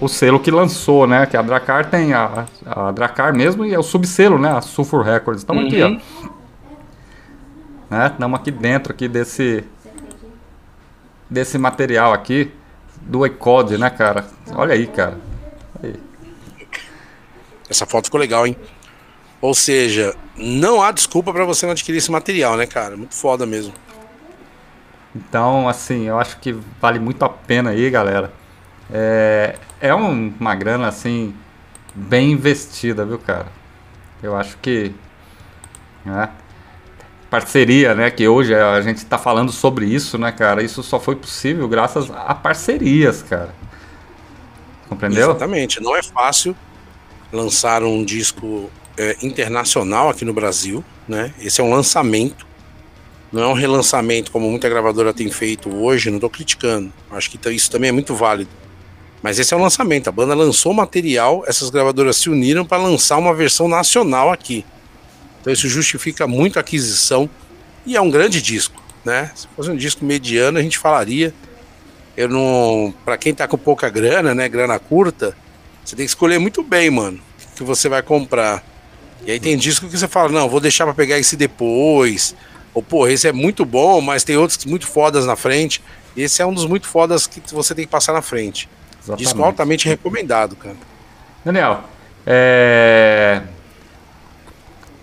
[0.00, 1.24] o selo que lançou, né?
[1.24, 4.50] Que a Dracar tem a, a Dracar mesmo e é o subselo, né?
[4.50, 5.42] A Sulfur Records.
[5.42, 6.00] Estamos aqui, Uhum.
[6.24, 6.36] ó.
[7.94, 8.06] Né?
[8.12, 9.62] Estamos aqui dentro aqui desse
[11.30, 12.52] desse material aqui
[13.02, 14.26] do ECOD, né, cara?
[14.54, 15.18] Olha aí, cara.
[17.68, 18.56] Essa foto ficou legal, hein?
[19.40, 22.96] Ou seja, não há desculpa pra você não adquirir esse material, né, cara?
[22.96, 23.72] Muito foda mesmo.
[25.14, 28.32] Então, assim, eu acho que vale muito a pena aí, galera.
[28.92, 31.34] É, é um- uma grana, assim,
[31.94, 33.46] bem investida, viu, cara?
[34.22, 34.94] Eu acho que.
[36.04, 36.28] Né?
[37.30, 38.10] Parceria, né?
[38.10, 40.62] Que hoje a gente tá falando sobre isso, né, cara?
[40.62, 43.54] Isso só foi possível graças a parcerias, cara.
[44.88, 45.30] Compreendeu?
[45.30, 45.82] Exatamente.
[45.82, 46.56] Não é fácil
[47.32, 51.32] lançar um disco é, internacional aqui no Brasil, né?
[51.40, 52.46] Esse é um lançamento.
[53.32, 56.92] Não é um relançamento como muita gravadora tem feito hoje, não tô criticando.
[57.10, 58.50] Acho que tá- isso também é muito válido.
[59.20, 60.08] Mas esse é um lançamento.
[60.08, 64.64] A banda lançou material, essas gravadoras se uniram para lançar uma versão nacional aqui.
[65.46, 67.30] Então isso justifica muito a aquisição
[67.86, 69.30] e é um grande disco, né?
[69.32, 71.32] Se fosse um disco mediano, a gente falaria.
[72.16, 75.36] Eu não, para quem tá com pouca grana, né, grana curta,
[75.84, 77.20] você tem que escolher muito bem, mano,
[77.52, 78.64] o que você vai comprar.
[79.24, 82.34] E aí tem disco que você fala, não, vou deixar para pegar esse depois.
[82.74, 85.80] Ou, pô, esse é muito bom, mas tem outros muito fodas na frente.
[86.16, 88.68] Esse é um dos muito fodas que você tem que passar na frente.
[88.98, 89.44] Disco Exatamente.
[89.44, 90.76] altamente recomendado, cara.
[91.44, 91.84] Daniel,
[92.26, 93.42] é...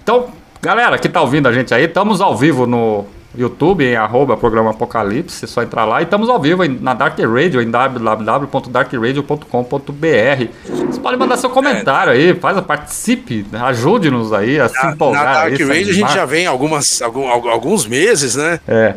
[0.03, 0.27] Então,
[0.61, 4.69] galera que tá ouvindo a gente aí, estamos ao vivo no YouTube, em arroba programa
[4.71, 6.01] Apocalipse, é só entrar lá.
[6.01, 10.47] E estamos ao vivo na Dark Radio, em www.darkradio.com.br.
[10.91, 15.23] Você pode mandar seu comentário aí, faz, participe, ajude-nos aí a se Na, empolgar.
[15.25, 18.59] na Dark aí, se Radio a gente já vem algumas, algum- alguns meses, né?
[18.67, 18.93] É,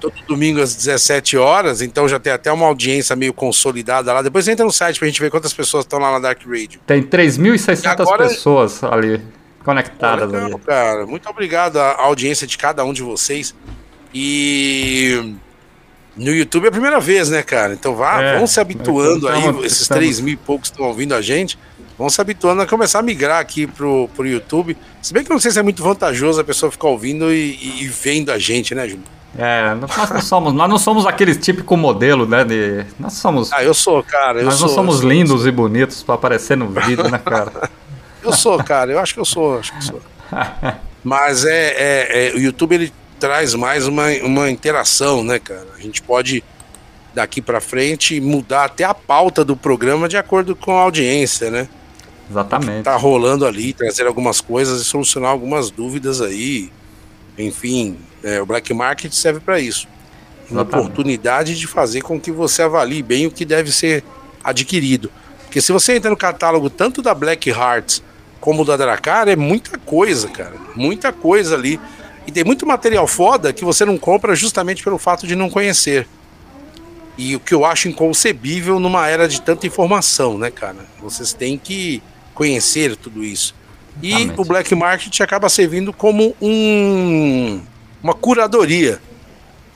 [0.00, 4.20] todo domingo às 17 horas, então já tem até uma audiência meio consolidada lá.
[4.22, 6.78] Depois entra no site pra gente ver quantas pessoas estão lá na Dark Radio.
[6.86, 9.18] tem 3.600 E agora- pessoas ali
[9.68, 10.58] conectadas ali.
[10.60, 11.06] cara.
[11.06, 13.54] Muito obrigado à audiência de cada um de vocês.
[14.14, 15.34] E
[16.16, 17.74] no YouTube é a primeira vez, né, cara?
[17.74, 20.74] Então vá, É, vão se habituando aí, estamos- esses estamos- 3 mil e poucos que
[20.74, 21.58] estão ouvindo a gente.
[21.98, 24.76] Vão se habituando a começar a migrar aqui pro, pro YouTube.
[25.02, 27.82] Se bem que eu não sei se é muito vantajoso a pessoa ficar ouvindo e,
[27.82, 29.04] e- vendo a gente, né, Júlio?
[29.36, 32.44] É, nós não somos, nós não somos aqueles típico modelo, né?
[32.44, 34.38] De, nós somos, Ah, eu sou, cara.
[34.40, 37.18] Eu nós sou, não somos eu sou- lindos e bonitos pra aparecer no vídeo, né,
[37.18, 37.52] cara?
[38.28, 38.92] Eu sou, cara.
[38.92, 40.02] Eu acho que eu sou, acho que eu sou.
[41.02, 45.66] Mas é, é- é- o YouTube ele traz mais uma, uma interação, né, cara?
[45.76, 46.42] A gente pode
[47.14, 51.68] daqui pra frente mudar até a pauta do programa de acordo com a audiência, né?
[52.30, 52.84] Exatamente.
[52.84, 56.70] Tá rolando ali, trazer algumas coisas e solucionar algumas dúvidas aí.
[57.38, 59.88] Enfim, é, o Black Market serve para isso.
[60.50, 60.86] Uma Exatamente.
[60.86, 64.04] oportunidade de fazer com que você avalie bem o que deve ser
[64.44, 65.10] adquirido.
[65.44, 68.02] Porque se você entra no catálogo tanto da Black Hearts
[68.40, 70.54] como da Dracar, é muita coisa, cara.
[70.74, 71.80] Muita coisa ali.
[72.26, 76.06] E tem muito material foda que você não compra justamente pelo fato de não conhecer.
[77.16, 80.86] E o que eu acho inconcebível numa era de tanta informação, né, cara?
[81.00, 82.02] Vocês têm que
[82.34, 83.54] conhecer tudo isso.
[84.00, 87.60] E o Black Market acaba servindo como um
[88.02, 89.00] uma curadoria.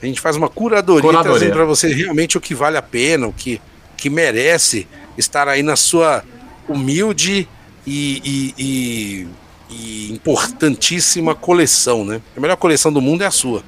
[0.00, 1.38] A gente faz uma curadoria, Curadoria.
[1.38, 3.60] trazendo para você realmente o que vale a pena, o que,
[3.96, 4.86] que merece
[5.16, 6.24] estar aí na sua
[6.68, 7.48] humilde
[7.86, 9.28] e, e- e-
[9.70, 12.20] e importantíssima coleção, né?
[12.36, 13.62] A melhor coleção do mundo é a sua.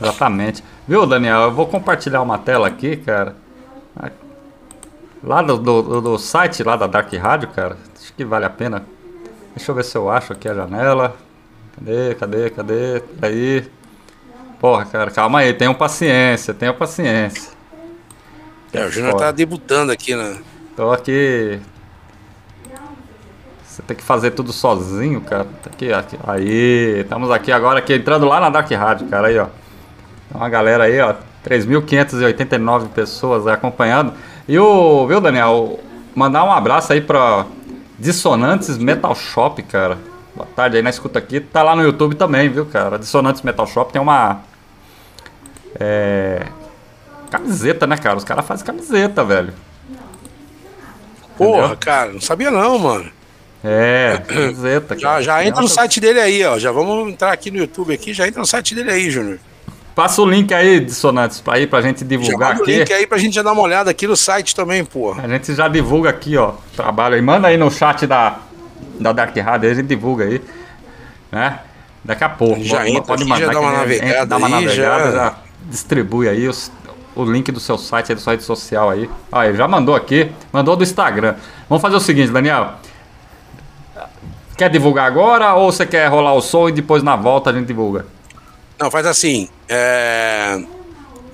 [0.00, 0.62] Exatamente.
[0.88, 1.42] Viu, Daniel?
[1.42, 3.36] Eu vou compartilhar uma tela aqui, cara.
[5.22, 7.78] Lá do, do, do site lá da Dark Rádio, cara.
[7.98, 8.84] Acho que vale a pena.
[9.56, 11.16] Deixa eu ver se eu acho aqui a janela.
[11.76, 13.02] Cadê, cadê, cadê?
[13.22, 13.64] Aí.
[14.60, 15.54] Porra, cara, calma aí.
[15.54, 17.50] Tenham paciência, tenham paciência.
[18.72, 20.36] É, o Júnior tá debutando aqui na.
[20.76, 21.58] Tô aqui.
[23.74, 25.48] Você tem que fazer tudo sozinho, cara.
[25.60, 26.16] Tá aqui, aqui.
[26.24, 29.26] Aí, estamos aqui agora aqui entrando lá na Dark Rádio, cara.
[29.26, 29.46] Aí, ó.
[29.46, 31.12] Tem uma galera aí, ó.
[31.44, 34.12] 3.589 pessoas acompanhando.
[34.46, 35.80] E o, viu, Daniel?
[36.14, 37.46] Mandar um abraço aí pra
[37.98, 39.98] Dissonantes Metal Shop, cara.
[40.36, 41.40] Boa tarde aí na escuta aqui.
[41.40, 42.96] Tá lá no YouTube também, viu, cara?
[42.96, 44.38] Dissonantes Metal Shop tem uma.
[45.80, 46.46] É.
[47.28, 48.16] Camiseta, né, cara?
[48.16, 49.52] Os caras fazem camiseta, velho.
[51.36, 51.76] Porra, Entendeu?
[51.80, 53.10] cara, não sabia não, mano.
[53.64, 54.98] É, camiseta.
[54.98, 56.58] Já, já entra no site dele aí, ó.
[56.58, 59.38] Já vamos entrar aqui no YouTube aqui, já entra no site dele aí, Júnior.
[59.94, 62.78] Passa o link aí, Dissonantes, pra ir pra gente Já divulgar o aqui.
[62.78, 65.22] link aí pra gente já dar uma olhada aqui no site também, porra.
[65.24, 67.22] A gente já divulga aqui, ó, o trabalho aí.
[67.22, 68.38] Manda aí no chat da,
[69.00, 70.42] da Dark Rádio, aí a gente divulga aí,
[71.30, 71.60] né?
[72.04, 72.62] Daqui a pouco.
[72.62, 75.04] Já Pode- entra pode aqui, mandar já dá uma navegada entra, dá uma aí, navegada,
[75.04, 75.34] já- já
[75.70, 76.70] distribui aí os-
[77.14, 79.08] o link do seu site, aí da sua rede social aí.
[79.30, 81.36] Aí, já mandou aqui, mandou do Instagram.
[81.68, 82.72] Vamos fazer o seguinte, Daniel.
[84.56, 87.66] Quer divulgar agora ou você quer rolar o som e depois na volta a gente
[87.66, 88.06] divulga?
[88.78, 89.48] Não, faz assim.
[89.68, 90.60] é,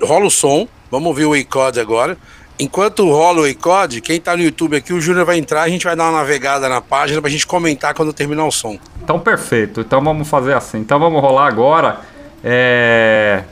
[0.01, 0.67] Rola o som.
[0.89, 2.17] Vamos ouvir o iCode agora.
[2.59, 5.83] Enquanto rola o iCode, quem tá no YouTube aqui, o Júnior vai entrar, a gente
[5.85, 8.77] vai dar uma navegada na página pra gente comentar quando terminar o som.
[9.03, 9.81] Então, perfeito.
[9.81, 10.79] Então, vamos fazer assim.
[10.79, 12.01] Então, vamos rolar agora
[12.43, 13.43] é,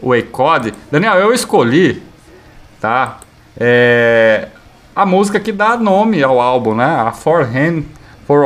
[0.00, 0.72] o E-Code.
[0.90, 2.02] Daniel, eu escolhi,
[2.80, 3.18] tá?
[3.58, 4.48] É,
[4.94, 6.86] a música que dá nome ao álbum, né?
[7.06, 7.82] A Forehand
[8.26, 8.44] for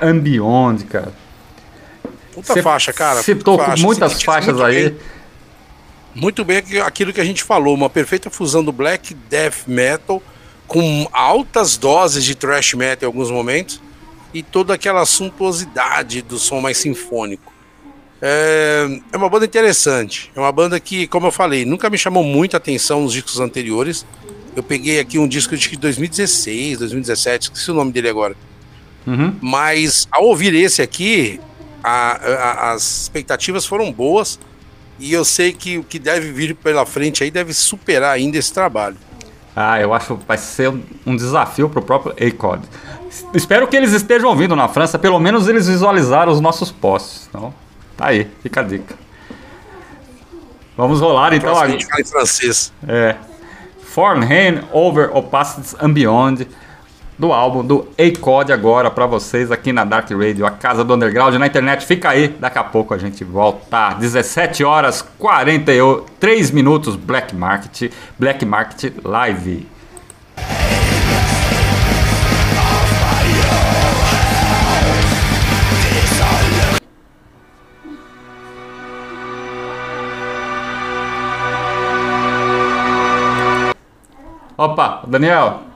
[0.00, 1.12] and Beyond, cara.
[2.32, 3.22] Puta Você faixa, cara.
[3.22, 3.82] Citou faixa.
[3.82, 4.90] muitas faixas muito aí.
[4.90, 4.98] bem.
[6.14, 10.22] Muito bem aqui- aquilo que a gente falou, uma perfeita fusão do black death metal
[10.66, 13.80] com altas doses de thrash metal em alguns momentos
[14.34, 17.52] e toda aquela suntuosidade do som mais sinfônico.
[18.20, 20.30] É, é uma banda interessante.
[20.34, 24.04] É uma banda que, como eu falei, nunca me chamou muita atenção nos discos anteriores.
[24.56, 28.34] Eu peguei aqui um disco de 2016, 2017, esqueci o nome dele agora.
[29.08, 29.34] Uhum.
[29.40, 31.40] Mas ao ouvir esse aqui,
[31.82, 34.38] a- a- as expectativas foram boas
[34.98, 38.52] e eu sei que o que deve vir pela frente aí deve superar ainda esse
[38.52, 38.96] trabalho.
[39.56, 40.72] Ah, eu acho que vai ser
[41.06, 42.62] um- desafio pro próprio A-Code.
[43.34, 47.26] Espero que eles estejam ouvindo na França, pelo menos eles visualizaram os nossos posts.
[47.28, 47.52] Então,
[47.96, 48.94] tá aí, fica a dica.
[50.76, 51.72] Vamos rolar então agora.
[51.72, 52.72] em francês.
[52.86, 53.16] É.
[53.82, 56.46] Forehand Over Opacities and Beyond
[57.18, 61.34] do álbum do A-Code agora pra vocês aqui na Dark Radio, a casa do underground
[61.34, 61.84] na internet.
[61.84, 63.94] Fica aí, daqui a pouco a gente volta.
[63.94, 69.66] 17 horas 43 minutos Black Market, Black Market Live.
[84.56, 85.67] Opa, Daniel.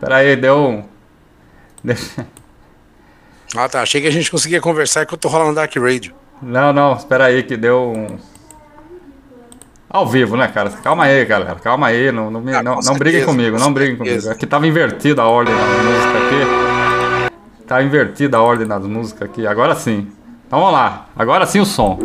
[0.00, 0.84] Pera aí, deu um.
[3.56, 6.12] Ah tá, achei que a gente conseguia conversar enquanto rola no Dark Radio.
[6.42, 8.18] Não, não, espera aí que deu um.
[9.88, 10.70] Ao vivo, né, cara?
[10.70, 11.54] Calma aí, galera.
[11.56, 12.10] Calma aí.
[12.10, 14.28] Não, não, me- Ah, não, não briguem comigo, com não briguem comigo.
[14.28, 17.64] Aqui tava invertida a ordem das músicas aqui.
[17.64, 19.46] Tá invertida a ordem das músicas aqui.
[19.46, 20.10] Agora sim.
[20.46, 21.06] Então vamos lá.
[21.14, 21.98] Agora sim o som.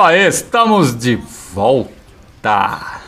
[0.00, 1.16] Isso aí, estamos de
[1.52, 3.02] volta.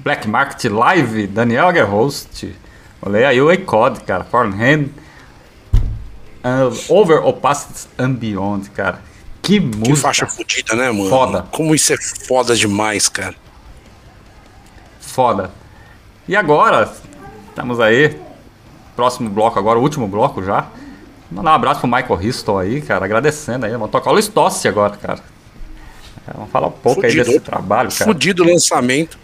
[0.00, 2.56] Black Market Live, Daniel Host.
[3.00, 4.24] Olha aí o A-Code, cara.
[4.24, 4.86] Forehand.
[6.42, 9.00] Uh, over Opacity and Beyond, cara.
[9.40, 9.84] Que música.
[9.84, 11.08] Que faixa fodida, né, mano?
[11.08, 11.46] Foda.
[11.52, 11.96] Como isso é
[12.26, 13.36] foda demais, cara.
[15.00, 15.52] Foda.
[16.26, 16.92] E agora,
[17.48, 18.20] estamos aí.
[18.96, 20.66] Próximo bloco agora, último bloco já.
[21.30, 23.04] Mandar um abraço pro Michael Riston aí, cara.
[23.04, 23.72] Agradecendo aí.
[23.72, 25.37] Vamos tocar o Listossi agora, cara.
[26.34, 27.24] Vamos falar um pouco aí Fudido.
[27.26, 28.04] desse trabalho, cara.
[28.10, 29.18] Fudido lançamento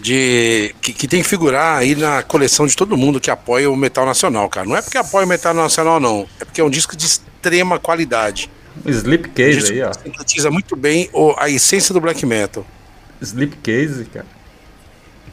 [0.00, 3.76] de que, que tem que figurar aí na coleção de todo mundo que apoia o
[3.76, 4.66] metal nacional, cara.
[4.66, 6.26] Não é porque apoia o metal nacional, não.
[6.40, 8.48] É porque é um disco de extrema qualidade.
[8.86, 9.92] Sleep Case disco aí, ó.
[9.92, 12.64] sintetiza muito bem o- a essência do black metal.
[13.20, 14.26] Sleep Case, cara.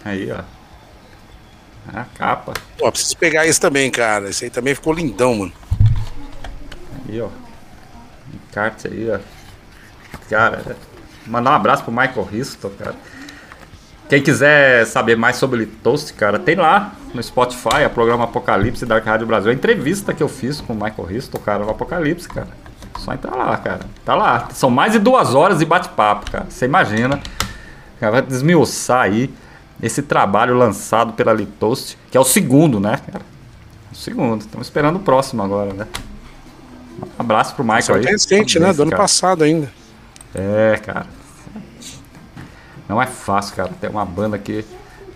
[0.03, 0.41] Aí, ó.
[1.93, 2.53] A capa.
[2.79, 4.29] Pô, preciso pegar esse também, cara.
[4.31, 5.53] Esse aí também ficou lindão, mano.
[7.07, 7.29] Aí, ó.
[8.49, 9.19] Encarte aí, ó.
[10.29, 10.75] Cara,
[11.27, 12.95] mandar um abraço pro Michael Risto, cara.
[14.07, 18.85] Quem quiser saber mais sobre o Toast, cara, tem lá no Spotify, a programa Apocalipse
[18.85, 19.49] Dark Rádio Brasil.
[19.49, 22.49] A entrevista que eu fiz com o Michael Risto, cara, no Apocalipse, cara.
[22.99, 23.81] Só entrar lá, cara.
[24.05, 24.47] Tá lá.
[24.51, 26.45] São mais de duas horas de bate-papo, cara.
[26.49, 27.19] Você imagina.
[27.99, 29.33] Cara, vai desmiuçar aí
[29.81, 33.25] esse trabalho lançado pela Litoast, que é o segundo, né, cara?
[33.91, 34.41] O segundo.
[34.41, 35.87] Estamos esperando o próximo agora, né?
[37.01, 38.05] Um abraço pro Michael Só aí.
[38.05, 38.71] é recente, né?
[38.71, 39.69] Do ano passado ainda.
[40.35, 41.05] É, cara.
[42.87, 44.63] Não é fácil, cara, ter uma banda aqui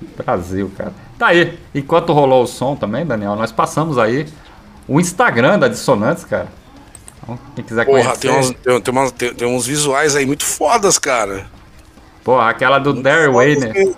[0.01, 0.93] no Brasil, cara.
[1.17, 1.59] Tá aí.
[1.76, 4.26] Enquanto rolou o som também, Daniel, nós passamos aí
[4.88, 6.47] o Instagram da Dissonantes, cara.
[7.22, 8.20] Então, quem quiser Porra, conhecer.
[8.22, 11.45] tem uns, tem, tem umas- tem- tem uns visuais aí muito fodas, cara.
[12.24, 13.95] Porra, aquela do Dare mesmo.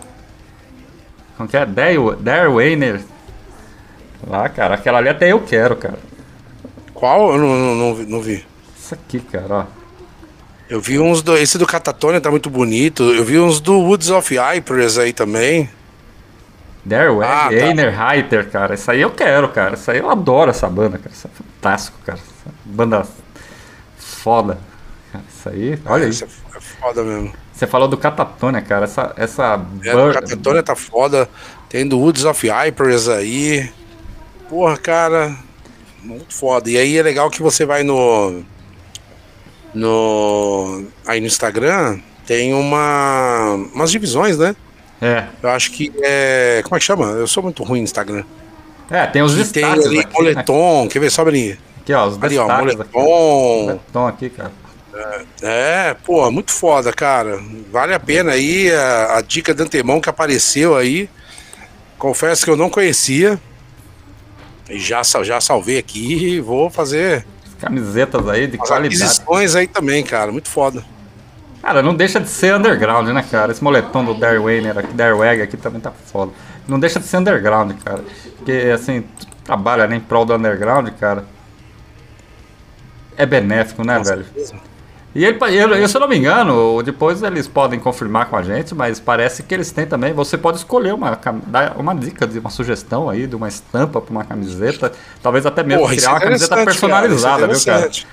[1.37, 1.65] Como que é?
[1.65, 1.97] Dare,
[2.47, 3.01] Weiner.
[4.27, 4.75] Lá, cara.
[4.75, 5.97] Aquela ali até eu quero, cara.
[6.93, 7.31] Qual?
[7.31, 8.45] Eu não, não, não vi, não vi.
[8.77, 9.80] Isso aqui, cara, ó.
[10.71, 11.35] Eu vi uns do.
[11.37, 13.03] Esse do Catatonia tá muito bonito.
[13.03, 15.69] Eu vi uns do Woods of Ypres aí também.
[16.85, 17.49] Dare Ah, tá.
[18.07, 18.73] Reiter, cara.
[18.73, 19.75] Isso aí eu quero, cara.
[19.75, 21.11] Isso aí eu adoro essa banda, cara.
[21.13, 22.17] Isso é fantástico, cara.
[22.17, 23.05] Essa banda
[23.97, 24.57] foda.
[25.11, 26.41] Cara, Isso aí, olha Isso isso.
[26.55, 27.33] é foda mesmo.
[27.53, 28.85] Você falou do Catatonia, cara.
[28.85, 29.13] Essa.
[29.17, 31.29] essa É, bur- Catatonia tá foda.
[31.69, 33.69] Tem do Woods of Ypres aí.
[34.49, 35.35] Porra, cara.
[36.01, 36.69] Muito foda.
[36.69, 38.41] E aí é legal que você vai no.
[39.73, 40.85] No.
[41.07, 43.55] Aí no Instagram tem uma.
[43.73, 44.55] umas divisões, né?
[45.01, 45.25] É.
[45.41, 46.61] Eu acho que é.
[46.63, 47.05] Como é que chama?
[47.07, 48.23] Eu sou muito ruim no Instagram.
[48.89, 50.13] É, tem os E tem destaques ali aqui, né?
[50.31, 50.87] moletom.
[50.89, 51.09] Quer ver?
[51.09, 51.59] Sobe ali.
[51.81, 52.93] Aqui, ó, os Ali, ó, destaques aqui.
[52.97, 53.61] moletom.
[53.63, 54.51] Moletom aqui, cara.
[55.41, 57.41] É, pô, muito foda, cara.
[57.71, 61.09] Vale a pena aí a, a dica de antemão que apareceu aí.
[61.97, 63.39] Confesso que eu não conhecia.
[64.69, 67.25] E já, já salvei aqui e vou fazer
[67.61, 69.03] Camisetas aí de as qualidade.
[69.03, 70.31] aquisições aí também, cara.
[70.31, 70.83] Muito foda.
[71.61, 73.51] Cara, não deixa de ser underground, né, cara?
[73.51, 76.31] Esse moletom do Dare Weiner aqui, Dare Wag aqui também tá foda.
[76.67, 78.03] Não deixa de ser underground, cara.
[78.37, 79.03] Porque, assim,
[79.43, 81.23] trabalha né, em prol do underground, cara.
[83.15, 84.25] É benéfico, né, velho?
[85.13, 88.41] E ele, eu, eu, se eu não me engano, depois eles podem confirmar com a
[88.41, 90.13] gente, mas parece que eles têm também.
[90.13, 94.11] Você pode escolher uma, dar uma dica, de uma sugestão aí, de uma estampa para
[94.11, 94.93] uma camiseta.
[95.21, 97.79] Talvez até mesmo Porra, criar é uma camiseta interessante, personalizada, cara, viu, é cara?
[97.79, 98.07] interessante.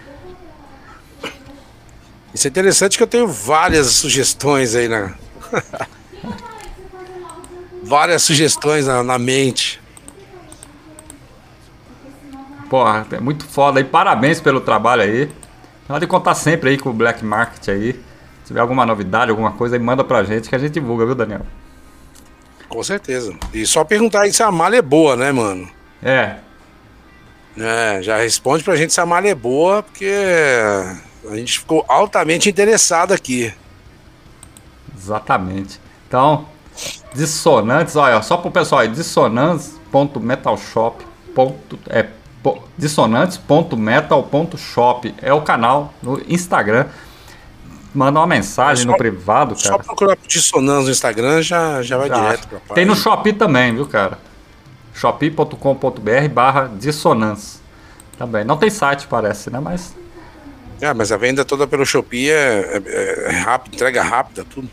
[2.34, 5.12] Isso é interessante que eu tenho várias sugestões aí na.
[7.80, 9.80] várias sugestões na, na mente.
[12.68, 13.84] Porra, é muito foda aí.
[13.84, 15.30] Parabéns pelo trabalho aí.
[15.88, 17.92] Pode contar sempre aí com o Black Market aí.
[17.94, 18.00] Se
[18.48, 21.40] tiver alguma novidade, alguma coisa aí, manda pra gente que a gente divulga, viu, Daniel?
[22.68, 23.34] Com certeza.
[23.52, 25.68] E só perguntar aí se a malha é boa, né, mano?
[26.02, 26.36] É,
[27.56, 30.12] É, já responde pra gente se a malha é boa, porque
[31.28, 33.52] a gente ficou altamente interessado aqui.
[34.96, 35.80] exatamente.
[36.06, 36.46] Então,
[37.14, 41.04] dissonantes, olha, só pro pessoal aí, dissonantes.metalshop.
[41.88, 42.06] É,
[42.76, 46.86] dissonantes.metal.shop é o canal no Instagram.
[47.94, 49.82] Manda uma mensagem Só- no privado, Só cara.
[49.82, 52.74] procurar por Dissonância no Instagram já, já vai Já direto pra página.
[52.74, 54.18] Tem no Shopee também, viu, cara?
[54.94, 57.60] shopee.com.br barra dissonância.
[58.18, 58.44] Também.
[58.44, 59.60] Não tem site, parece, né?
[59.60, 59.94] Mas
[60.80, 64.68] É, mas a venda toda pelo Shopee é, é, é rápido, entrega rápida, tudo.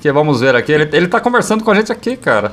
[0.00, 0.72] que vamos ver aqui.
[0.72, 2.52] Ele, ele tá conversando com a gente aqui, cara.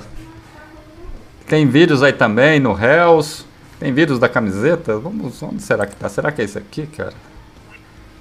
[1.48, 3.46] Tem vídeos aí também no Hells.
[3.80, 5.00] Tem vídeos da camiseta.
[5.00, 6.10] Vamos, onde será que tá?
[6.10, 7.14] Será que é esse aqui, cara?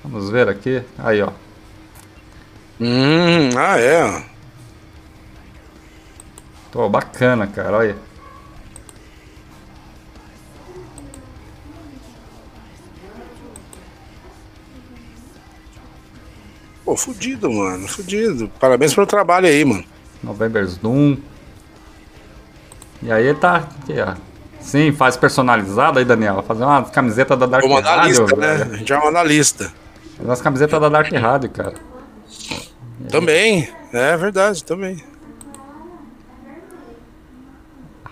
[0.04, 0.82] Vamos ver aqui.
[0.96, 1.32] Aí, ó.
[2.80, 4.24] Hum, ah, é.
[6.70, 7.78] Tô bacana, cara.
[7.78, 7.96] Olha.
[16.84, 17.88] Pô, fudido, mano.
[17.88, 18.48] Fudido.
[18.60, 19.84] Parabéns pelo trabalho aí, mano.
[20.22, 21.16] November's Doom.
[23.02, 24.27] E aí ele tá aqui, ó.
[24.68, 26.42] Sim, faz personalizado aí, Daniel.
[26.46, 28.20] Fazer uma camiseta da Dark a Radio.
[28.20, 28.68] lista, né?
[28.70, 29.72] A gente vai mandar a lista.
[30.18, 31.72] Fazer umas camisetas da Dark Radio, cara.
[33.10, 33.66] Também.
[33.94, 35.02] É verdade, também.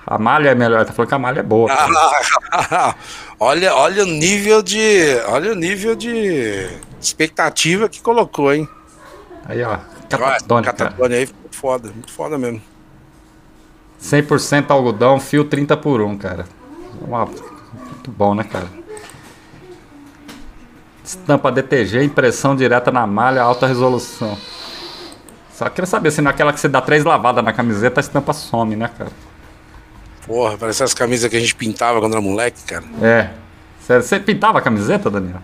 [0.07, 0.87] A malha é melhor.
[0.87, 1.71] Tá falando que a malha é boa.
[3.39, 5.15] olha, olha o nível de.
[5.29, 8.67] Olha o nível de expectativa que colocou, hein?
[9.45, 9.77] Aí, ó.
[10.09, 10.73] Catatônica.
[10.73, 10.91] cara.
[10.91, 12.63] Catatônia aí ficou foda, muito foda mesmo.
[14.07, 16.47] 100% algodão, fio 30 por 1, cara.
[17.01, 18.69] Muito bom, né, cara?
[21.05, 24.37] Estampa DTG, impressão direta na malha, alta resolução.
[25.53, 28.77] Só queria saber se naquela que você dá três lavadas na camiseta, a estampa some,
[28.77, 29.11] né, cara?
[30.27, 32.85] Porra, parece as camisas que a gente pintava quando era moleque, cara.
[33.01, 33.31] É.
[33.81, 35.41] Você, você pintava a camiseta, Daniel?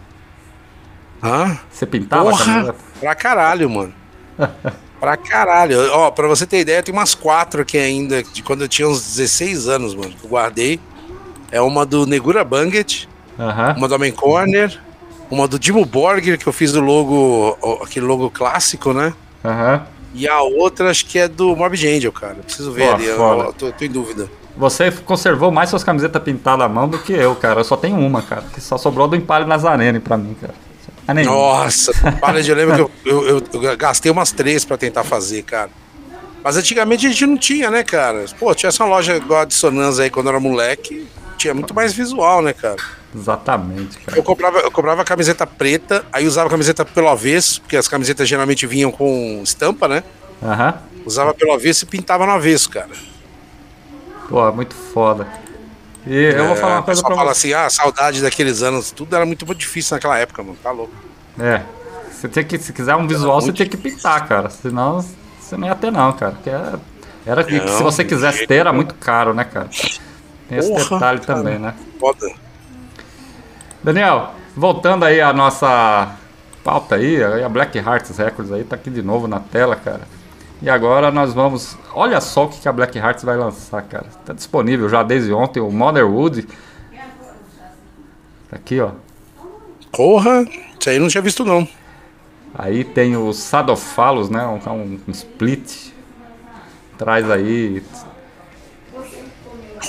[1.23, 1.57] Hã?
[1.71, 2.45] Você pintava a Porra!
[2.45, 2.75] camiseta?
[3.01, 3.95] Pra caralho, mano.
[5.03, 5.79] pra caralho.
[5.91, 9.03] Ó, pra você ter ideia, tem umas quatro aqui ainda, de quando eu tinha uns
[9.17, 10.79] 16 anos, mano, que eu guardei.
[11.51, 13.75] É uma do Negura Banget, Aham.
[13.77, 14.81] uma do Homem Corner,
[15.29, 19.13] uma do Dimo Borger, que eu fiz do logo, aquele logo clássico, né?
[19.45, 19.83] Aham.
[20.15, 22.37] E a outra acho que é do Morbid Angel, cara.
[22.37, 24.31] Preciso ver ali, eu, eu tô, tô em dúvida.
[24.57, 27.59] Você conservou mais suas camisetas pintadas à mão do que eu, cara.
[27.61, 28.45] Eu só tenho uma, cara.
[28.55, 30.55] Que só sobrou do Empalho Nazarene pra mim, cara.
[31.09, 31.35] Nenhuma.
[31.37, 35.71] Nossa, para de lembro que eu, eu, eu- gastei umas três pra tentar fazer, cara.
[36.45, 38.25] Mas antigamente a gente não tinha, né, cara?
[38.39, 41.93] Pô, tinha essa loja igual a Dissonância aí quando eu era moleque, tinha muito mais
[41.93, 42.77] visual, né, cara?
[43.15, 44.19] Exatamente, cara.
[44.19, 48.67] Eu comprava, eu comprava camiseta preta, aí usava camiseta pelo avesso, porque as camisetas geralmente
[48.67, 50.03] vinham com estampa, né?
[50.43, 50.75] Aham.
[51.05, 52.89] Usava pelo avesso e pintava no avesso, cara.
[54.29, 55.27] Pô, muito foda.
[56.07, 57.49] E eu vou falar uma É, coisa pra fala você.
[57.49, 60.93] assim, ah, saudade daqueles anos, tudo era muito, muito difícil naquela época, mano, tá louco.
[61.39, 61.63] É.
[62.11, 64.51] Você tem que, se quiser um visual, você tem que pintar, cara.
[64.51, 65.05] Senão
[65.41, 66.33] você não ia ter, não, cara.
[66.33, 66.75] Porque é-
[67.25, 69.69] era, e Não, se você quisesse jeito ter, era muito caro, né, cara?
[70.49, 71.39] Tem esse Porra, detalhe cara.
[71.39, 71.75] também, né?
[72.01, 72.31] Foda.
[73.83, 76.17] Daniel, voltando aí à nossa
[76.63, 80.03] pauta aí a Black Hearts Records aí tá aqui de novo na tela, cara.
[80.63, 81.77] E agora nós vamos.
[81.93, 84.07] Olha só o que a Black Hearts vai lançar, cara.
[84.25, 86.47] Tá disponível já desde ontem o Motherwood.
[88.49, 88.91] Tá aqui, ó.
[89.91, 90.43] Porra,
[90.79, 91.67] isso aí eu não tinha visto não.
[92.55, 94.47] Aí tem o Sadophalos, né?
[94.47, 95.91] Um, um- um split.
[96.97, 97.83] Traz aí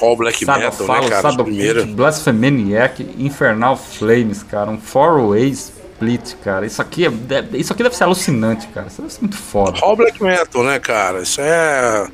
[0.01, 0.57] All Black Metal,
[1.03, 1.21] né, cara?
[1.21, 4.71] Sadophalos, Blasphemaniac, Infernal Flames, cara.
[4.71, 5.53] Um four-way
[5.93, 6.65] split, cara.
[6.65, 8.87] Isso aqui, é, deve- isso aqui deve ser alucinante, cara.
[8.87, 9.79] Isso deve ser muito foda.
[9.81, 11.21] All Black Metal, né, cara?
[11.21, 12.07] Isso é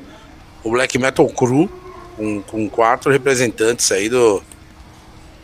[0.62, 1.68] o Black Metal cru,
[2.16, 4.42] com, com quatro representantes aí do.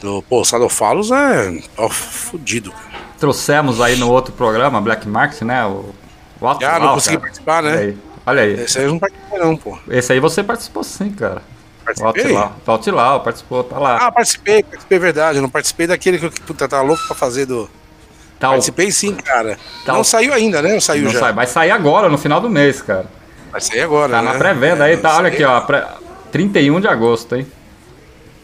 [0.00, 1.58] Do pô, Sadofalos é.
[1.78, 2.70] Ó, fudido.
[2.70, 2.84] cara.
[3.18, 5.64] Trouxemos aí no outro programa, Black Market, né?
[5.64, 5.94] O,
[6.38, 7.20] o Alto Ah, não consegui cara.
[7.26, 7.78] participar, Olha né?
[7.82, 7.98] aí.
[8.26, 8.52] Olha aí.
[8.60, 9.78] Esse aí eu não participei, não, pô.
[9.88, 11.40] Esse aí você participou sim, cara.
[11.80, 12.34] O Participei?
[12.36, 13.96] O Altilau participou, tá lá.
[13.96, 15.38] Ah, participei, participei, verdade.
[15.38, 17.70] Eu não participei daquele que eu puta, tava louco pra fazer do.
[18.38, 19.58] Tá, o- Participei sim, cara.
[19.84, 20.72] Tá não saiu ainda, né?
[20.74, 21.20] Não saiu não já.
[21.20, 23.06] sai, vai sair agora, no final do mês, cara.
[23.50, 24.32] Vai sair agora, Tá né?
[24.32, 25.16] na pré-venda aí, É, tá?
[25.16, 25.60] Olha aqui, aí ó.
[25.62, 25.86] pré-
[26.30, 27.46] 31 de agosto, hein?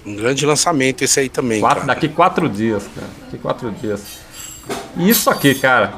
[0.07, 1.95] Um grande lançamento esse aí também, Quatro- cara.
[1.95, 3.07] daqui quatro dias, cara.
[3.27, 4.19] Daqui quatro dias.
[4.97, 5.93] E isso aqui, cara.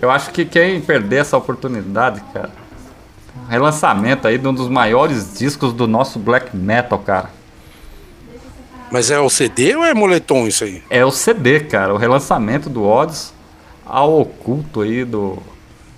[0.00, 2.50] Eu acho que quem perder essa oportunidade, cara.
[3.48, 7.30] Relançamento aí de um dos maiores discos do nosso black metal, cara.
[8.90, 10.82] Mas é o CD ou é moletom isso aí?
[10.88, 11.92] É o CD, cara.
[11.92, 13.32] O relançamento do Odds
[13.84, 15.38] ao oculto aí do.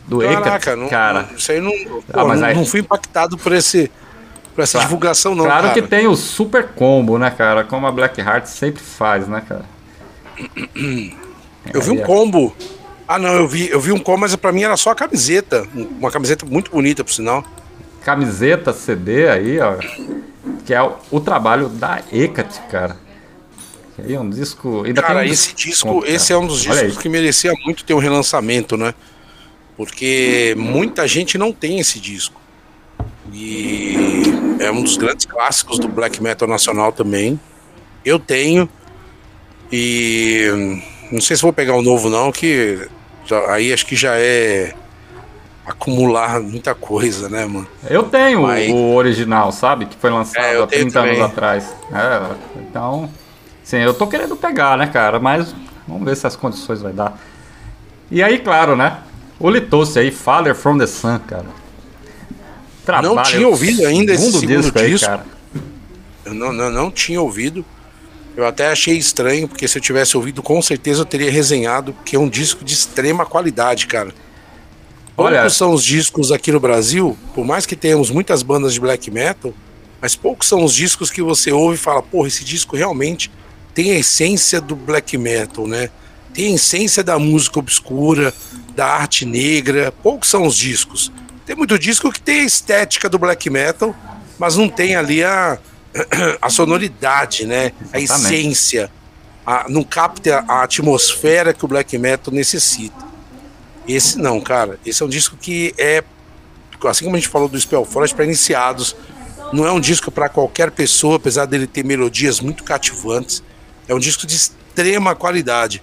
[0.07, 1.29] Do Caraca, não, cara.
[1.37, 1.71] isso aí não.
[2.09, 3.91] Ah, pô, mas não, aí- não fui impactado por esse.
[4.55, 5.45] Por essa Claro- divulgação, não.
[5.45, 5.75] claro cara.
[5.75, 7.63] que tem o super combo, né, cara?
[7.63, 9.65] Como a Black Heart sempre faz, né, cara?
[11.73, 12.57] Eu vi um combo.
[13.07, 15.67] Ah, não, eu vi, eu vi um combo, mas pra mim era só a camiseta.
[15.75, 17.45] Uma camiseta muito bonita, por sinal.
[18.03, 19.75] Camiseta, CD aí, ó.
[20.65, 22.97] Que é o, o trabalho da Hecate, cara.
[24.07, 24.85] É um disco.
[24.85, 27.85] Ainda Cara, tem um esse disco, desconto, esse é um dos discos que merecia muito
[27.85, 28.95] ter um relançamento, né?
[29.77, 32.41] Porque muita gente não tem esse disco.
[33.33, 34.25] E
[34.61, 37.39] é um dos grandes clássicos do black metal nacional também.
[38.05, 38.69] Eu tenho.
[39.71, 40.83] E hum,
[41.13, 42.89] não sei se vou pegar o novo não, que
[43.49, 44.75] aí acho que já é
[45.69, 47.67] acumular muita coisa, né, mano?
[47.89, 49.87] Eu tenho Mas- o original, sabe?
[49.87, 51.23] Que foi lançado É, há tenho 30 anos também.
[51.25, 51.75] atrás.
[51.93, 53.11] É, então,
[53.63, 55.19] sim, eu tô querendo pegar, né, cara?
[55.21, 55.55] Mas
[55.87, 57.19] vamos ver se as condições vai dar.
[58.11, 58.99] E aí, claro, né?
[59.39, 61.47] O Litosse aí, Father from the Sun, cara.
[62.85, 65.07] Trabalho, Não tinha ouvido ainda esse segundo aí, disco.
[65.07, 65.25] cara.
[66.25, 67.65] Eu não, não, não tinha ouvido.
[68.37, 72.17] Eu até achei estranho, porque se eu tivesse ouvido, com certeza eu teria resenhado, porque
[72.17, 74.15] é um disco de extrema qualidade, cara.
[75.19, 78.81] Olha- Poucos são os discos aqui no Brasil, por mais que tenhamos muitas bandas de
[78.81, 79.53] black metal,
[80.01, 83.31] mas poucos são os discos que você ouve e fala, porra, esse disco realmente
[83.75, 85.91] tem a essência do black metal, né?
[86.33, 88.33] Tem a essência da música obscura,
[88.77, 89.93] da arte negra.
[90.03, 91.11] Poucos são os discos.
[91.45, 93.95] Tem muito disco que tem a estética do black metal,
[94.39, 95.59] mas não tem ali a,
[96.41, 97.73] a sonoridade, né?
[97.93, 98.35] A Exatamente.
[98.35, 98.91] essência.
[99.45, 103.08] A, não capta a atmosfera que o black metal necessita.
[103.89, 104.79] Esse não, cara.
[104.85, 106.05] Esse é um disco que é,
[106.85, 108.95] assim como a gente falou do Spellforce, para iniciados.
[109.53, 113.43] Não é um disco para qualquer pessoa, apesar dele ter melodias muito cativantes.
[113.89, 115.83] É um disco de extrema qualidade.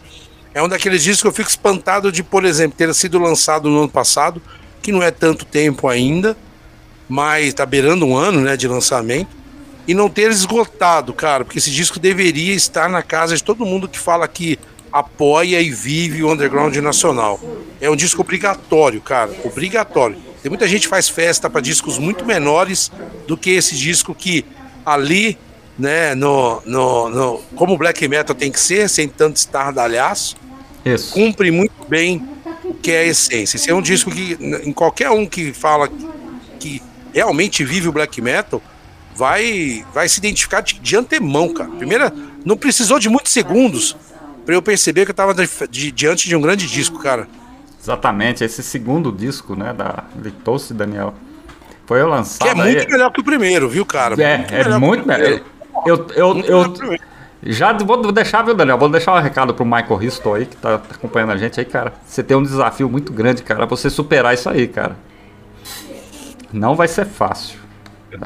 [0.53, 3.80] É um daqueles discos que eu fico espantado de, por exemplo, ter sido lançado no
[3.80, 4.41] ano passado,
[4.82, 6.38] que não é tanto tempo ainda,
[7.10, 9.36] mas tá beirando um ano, né, de lançamento,
[9.88, 13.88] e não ter esgotado, cara, porque esse disco deveria estar na casa de todo mundo
[13.89, 14.58] que fala que
[14.96, 17.38] apoia e vive o underground nacional.
[17.82, 20.16] É um disco obrigatório, cara, obrigatório.
[20.41, 22.89] Tem muita gente que faz festa para discos muito menores
[23.28, 24.46] do que esse disco que
[24.86, 25.38] ali,
[25.78, 30.38] né, no, no, no como o black metal tem que ser, sem tanto estardalhaço,
[30.86, 31.14] Isso.
[31.14, 32.26] cumpre muito bem
[32.64, 33.58] o que é a essência.
[33.58, 35.89] Esse é um disco que, em qualquer um que fala
[36.58, 36.82] que
[37.14, 38.62] realmente vive o black metal,
[39.14, 41.72] vai, vai se identificar de, de antemão, cara.
[41.72, 42.14] Primeira,
[42.46, 43.98] não precisou de muitos segundos
[44.46, 47.28] para eu perceber que eu tava de- de- diante de um grande disco, cara.
[47.82, 51.14] Exatamente, esse segundo disco, né, da Litou-se Daniel.
[51.86, 54.16] Foi lançado Que é muito aí- melhor que o primeiro, viu, cara?
[54.22, 55.41] É, é que o muito melhor.
[55.86, 57.00] Eu, eu, Muito melhor
[57.43, 58.76] eu já vou deixar, viu, Daniel?
[58.78, 61.66] Vou deixar um recado pro Michael Risto aí, que tá, tá acompanhando a gente aí,
[61.66, 61.93] cara.
[62.08, 64.96] Você tem um desafio muito grande, cara, pra você superar isso aí, cara.
[66.52, 67.60] Não vai ser fácil.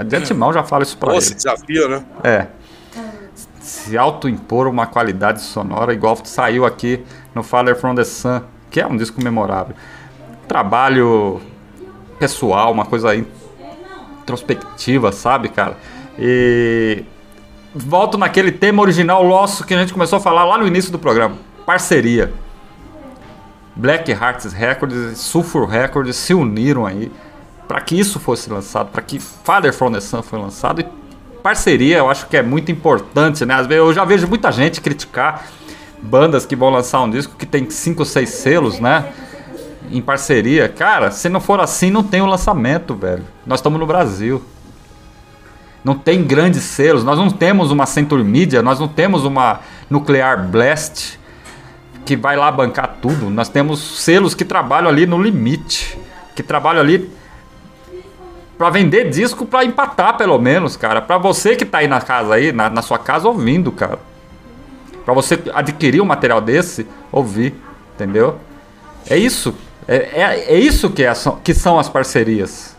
[0.05, 1.19] De antemão já falo isso pra Pô, ele.
[1.19, 2.03] esse desafio, né?
[2.23, 2.47] É.
[3.69, 7.05] Se autoimpor uma qualidade sonora, igual saiu aqui
[7.35, 8.41] no Father from the Sun,
[8.71, 9.75] que é um disco memorável.
[10.47, 11.39] Trabalho
[12.17, 15.77] pessoal, uma coisa introspectiva, sabe, cara?
[16.17, 17.03] E
[17.73, 20.97] volto naquele tema original nosso que a gente começou a falar lá no início do
[20.97, 21.35] programa.
[21.63, 22.33] Parceria.
[23.75, 27.11] Black Hearts Records e Sulfur Records se uniram aí
[27.67, 30.81] para que isso fosse lançado, para que Father from the Sun foi lançado.
[30.81, 30.98] E
[31.41, 33.55] parceria eu acho que é muito importante, né?
[33.69, 35.45] Eu já vejo muita gente criticar
[36.01, 39.11] bandas que vão lançar um disco que tem cinco ou seis selos, né?
[39.91, 40.69] Em parceria.
[40.69, 43.23] Cara, se não for assim, não tem o lançamento, velho.
[43.45, 44.43] Nós estamos no Brasil.
[45.83, 47.03] Não tem grandes selos.
[47.03, 51.19] Nós não temos uma Century Media, nós não temos uma Nuclear Blast
[52.05, 53.29] que vai lá bancar tudo.
[53.29, 55.97] Nós temos selos que trabalham ali no limite,
[56.35, 57.09] que trabalham ali
[58.59, 61.01] para vender disco para empatar pelo menos, cara.
[61.01, 63.97] Para você que tá aí na casa aí, na, na sua casa ouvindo, cara.
[65.05, 67.55] Para você adquirir um material desse, ouvir,
[67.95, 68.37] entendeu?
[69.09, 69.55] É isso.
[69.87, 72.75] É, é, é isso que, é, que são as parcerias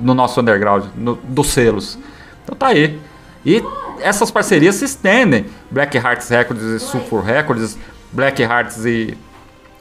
[0.00, 1.96] no nosso underground, no- dos selos.
[2.42, 2.98] Então tá aí.
[3.46, 3.62] E
[4.00, 5.46] essas parcerias se estendem.
[5.70, 7.78] Black Hearts Records e Sulfur Records,
[8.10, 9.16] Black Hearts e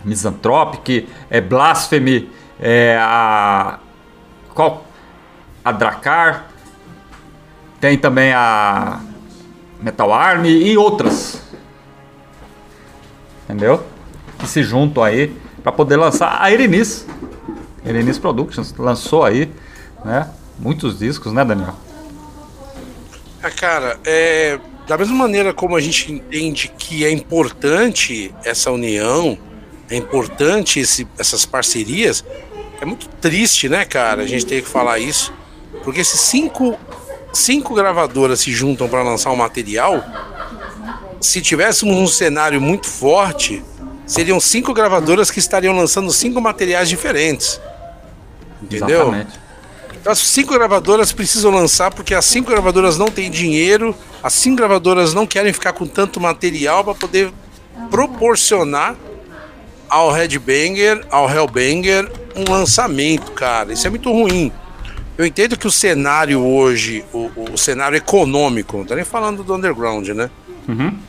[0.05, 2.29] Misanthropic, é Blasphemy,
[2.59, 3.79] é a.
[4.53, 4.85] Qual?
[5.63, 6.47] A Dracar.
[7.79, 8.99] Tem também a
[9.81, 11.41] Metal Army e outras.
[13.45, 13.83] Entendeu?
[14.37, 15.33] Que se juntam aí
[15.63, 17.05] para poder lançar a Erenis.
[17.85, 19.49] Erenis Productions lançou aí,
[20.03, 20.29] né?
[20.57, 21.73] Muitos discos, né, Daniel?
[23.41, 29.37] Ah, cara, é, da mesma maneira como a gente entende que é importante essa união,
[29.89, 32.23] é importante esse- essas parcerias,
[32.81, 35.33] é muito triste, né, cara, a gente ter que falar isso,
[35.89, 36.77] porque se cinco,
[37.33, 40.05] cinco gravadoras se juntam para lançar um material,
[41.19, 43.63] se tivéssemos um cenário muito forte,
[44.05, 47.59] seriam cinco gravadoras que estariam lançando cinco materiais diferentes.
[48.61, 49.01] Entendeu?
[49.01, 49.39] Exatamente.
[49.99, 54.57] Então, as cinco gravadoras precisam lançar porque as cinco gravadoras não têm dinheiro, as cinco
[54.57, 57.33] gravadoras não querem ficar com tanto material para poder
[57.89, 58.95] proporcionar
[59.89, 63.73] ao Headbanger, ao Hellbanger, um lançamento, cara.
[63.73, 64.51] Isso é muito ruim.
[65.19, 69.53] Eu entendo que o cenário hoje, o, o cenário econômico, não tô nem falando do
[69.53, 70.29] underground, né?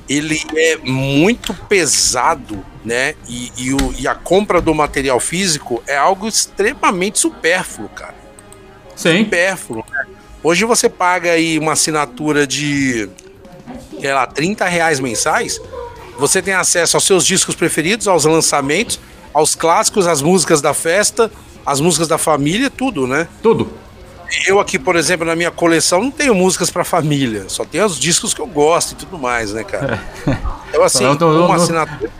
[0.08, 3.14] Ele é muito pesado, né?
[3.28, 8.14] E, e o- e a compra do material físico é algo extremamente supérfluo, cara
[8.96, 9.18] Sim.
[9.24, 9.84] supérfluo.
[9.88, 10.06] né?
[10.42, 13.08] Hoje você paga aí uma assinatura de,
[14.00, 15.60] sei lá, 30 reais mensais,
[16.18, 18.98] você tem acesso aos seus discos preferidos, aos lançamentos,
[19.32, 21.30] aos clássicos, às músicas da festa,
[21.64, 23.28] as músicas da família, tudo, né?
[23.40, 23.70] Tudo.
[24.46, 27.44] Eu aqui, por exemplo, na minha coleção, não tenho músicas pra família.
[27.48, 30.02] Só tenho os discos que eu gosto e tudo mais, né, cara?
[30.70, 32.12] Então, assim, uma assinatura,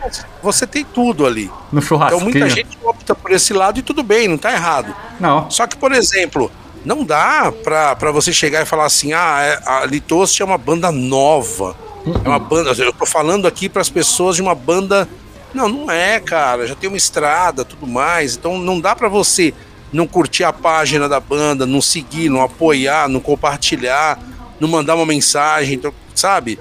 [0.43, 1.45] você tem tudo ali.
[1.71, 2.21] No Então, churrasquinho.
[2.25, 4.93] muita gente opta por esse lado e tudo bem, não tá errado.
[5.21, 5.49] Não.
[5.49, 6.51] Só que, por exemplo,
[6.83, 10.57] não dá pra, pra você chegar e falar assim: ah, é- a Litost é uma
[10.57, 11.77] banda nova.
[12.25, 12.71] É uma banda.
[12.77, 15.07] Eu tô falando aqui pras pessoas de uma banda.
[15.53, 16.67] Não, não é, cara.
[16.67, 18.35] Já tem uma estrada, tudo mais.
[18.35, 19.53] Então não dá pra você
[19.91, 24.19] não curtir a página da banda, não seguir, não apoiar, não compartilhar,
[24.59, 26.57] não mandar uma mensagem, então, sabe?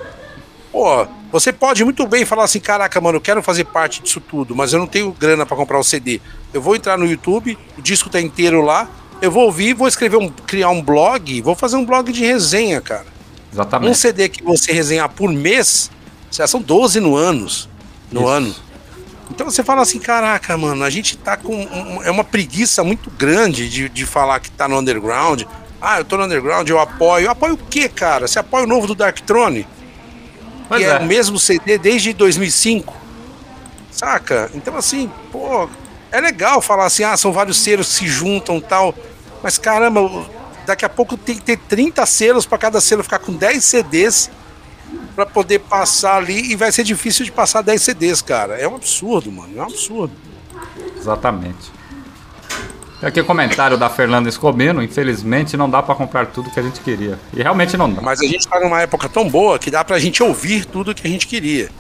[0.73, 4.55] Pô, você pode muito bem falar assim: caraca, mano, eu quero fazer parte disso tudo,
[4.55, 6.21] mas eu não tenho grana pra comprar o CD.
[6.53, 8.89] Eu vou entrar no YouTube, o disco tá inteiro lá,
[9.23, 12.81] eu vou ouvir, vou escrever um, criar um blog, vou fazer um blog de resenha,
[12.81, 13.07] cara.
[13.51, 13.99] Um Exatamente.
[13.99, 15.91] CD que você resenhar por mês,
[16.31, 17.69] já são 12 no anos,
[18.11, 18.29] no Isso.
[18.29, 18.55] ano.
[19.41, 21.57] Então você fala assim, caraca, mano, a gente tá com.
[21.57, 25.45] um- é uma preguiça muito grande de, de falar que tá no underground.
[25.81, 27.25] Ah, eu tô no underground, eu apoio.
[27.25, 28.29] Eu apoio o quê, cara?
[28.29, 29.67] Você apoia o novo do Darkthrone?
[30.69, 30.91] Pois que é.
[30.93, 30.99] é.
[30.99, 32.95] o mesmo CD desde 2005.
[33.91, 34.51] Saca?
[34.55, 35.71] Então, assim, pô,
[36.13, 38.95] é legal falar assim, ah, são vários selos que se juntam e tal.
[39.43, 40.03] Mas caramba,
[40.67, 44.31] daqui a pouco tem que ter 30 selos para cada selo ficar com 10 CDs
[45.15, 48.55] para poder passar ali e vai ser difícil de passar 10 CDs, cara.
[48.55, 49.53] É um absurdo, mano.
[49.57, 50.13] É um absurdo.
[50.97, 51.81] Exatamente.
[53.01, 54.83] Tem aqui o comentário da Fernanda Escobino.
[54.83, 57.19] Infelizmente não dá pra comprar tudo que a gente queria.
[57.35, 58.03] E realmente não dá.
[58.03, 61.07] Mas a gente tá numa época tão boa que dá pra gente ouvir tudo que
[61.07, 61.71] a gente queria.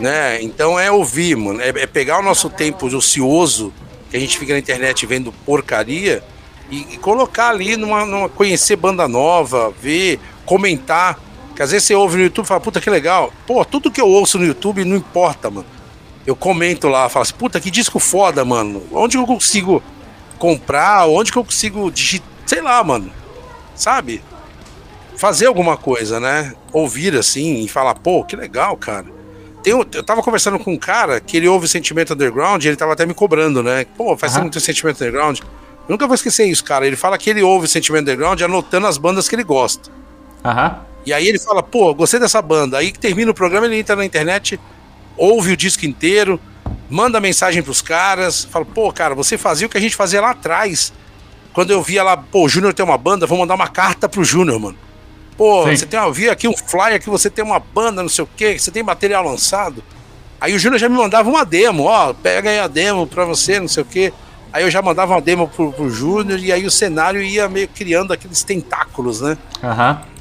[0.00, 0.42] Né?
[0.42, 1.60] Então é ouvir, mano.
[1.60, 3.72] É, é pegar o nosso tempo ocioso,
[4.10, 6.22] que a gente fica na internet vendo porcaria,
[6.68, 8.28] e, e colocar ali numa, numa.
[8.28, 11.18] conhecer banda nova, ver, comentar.
[11.54, 13.32] Que às vezes você ouve no YouTube e fala, puta que legal.
[13.46, 15.66] Pô, tudo que eu ouço no YouTube não importa, mano.
[16.26, 18.82] Eu comento lá, falo assim, puta, que disco foda, mano.
[18.92, 19.82] Onde eu consigo
[20.38, 21.06] comprar?
[21.06, 22.28] Onde que eu consigo digitar?
[22.46, 23.10] Sei lá, mano.
[23.74, 24.22] Sabe?
[25.16, 26.52] fazer alguma coisa, né?
[26.72, 29.06] Ouvir assim e falar, pô, que legal, cara.
[29.62, 32.92] Tem eu tava conversando com um cara que ele ouve Sentimento Underground e ele tava
[32.92, 33.86] até me cobrando, né?
[33.96, 35.40] Pô, faz que tem Sentimento Underground.
[35.40, 35.46] Eu
[35.88, 36.86] nunca vou esquecer isso, cara.
[36.86, 39.90] Ele fala que ele ouve Sentimento Underground anotando as bandas que ele gosta.
[40.44, 40.80] Aham.
[41.06, 42.78] E aí ele fala, pô, gostei dessa banda.
[42.78, 44.58] Aí que termina o programa, ele entra na internet,
[45.16, 46.40] ouve o disco inteiro,
[46.88, 50.30] manda mensagem pros caras, fala, pô, cara, você fazia o que a gente fazia lá
[50.30, 50.92] atrás.
[51.52, 54.24] Quando eu via lá, pô, o Júnior tem uma banda, vou mandar uma carta pro
[54.24, 54.76] Júnior, mano.
[55.36, 55.76] Pô, Sim.
[55.76, 58.28] você tem, eu vi aqui um flyer que você tem uma banda, não sei o
[58.36, 59.82] quê, que você tem material lançado.
[60.40, 63.60] Aí o Júnior já me mandava uma demo, ó, pega aí a demo pra você,
[63.60, 64.12] não sei o quê.
[64.52, 67.66] Aí eu já mandava uma demo pro, pro Júnior e aí o cenário ia meio
[67.68, 69.36] criando aqueles tentáculos, né?
[69.62, 70.13] Aham.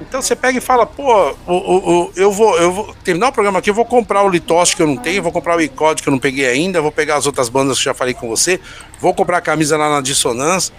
[0.00, 3.32] Então você pega e fala, pô, o, o, o- eu, vou, eu vou terminar o
[3.32, 6.02] programa aqui, eu vou comprar o Litoste que eu não tenho, vou comprar o ICOD
[6.02, 8.58] que eu não peguei ainda, vou pegar as outras bandas que já falei com você,
[9.00, 10.74] vou comprar a camisa lá na Dissonância.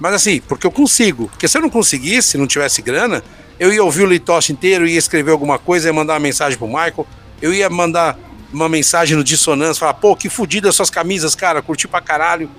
[0.00, 1.28] Mas assim, porque eu consigo.
[1.28, 3.22] Porque se eu não conseguisse, não tivesse grana,
[3.60, 6.66] eu ia ouvir o Litoste inteiro, ia escrever alguma coisa, ia mandar uma mensagem pro
[6.66, 7.06] Michael,
[7.40, 8.18] eu ia mandar
[8.52, 12.50] uma mensagem no Dissonância, falar, pô, que fodida suas camisas, cara, curti pra caralho.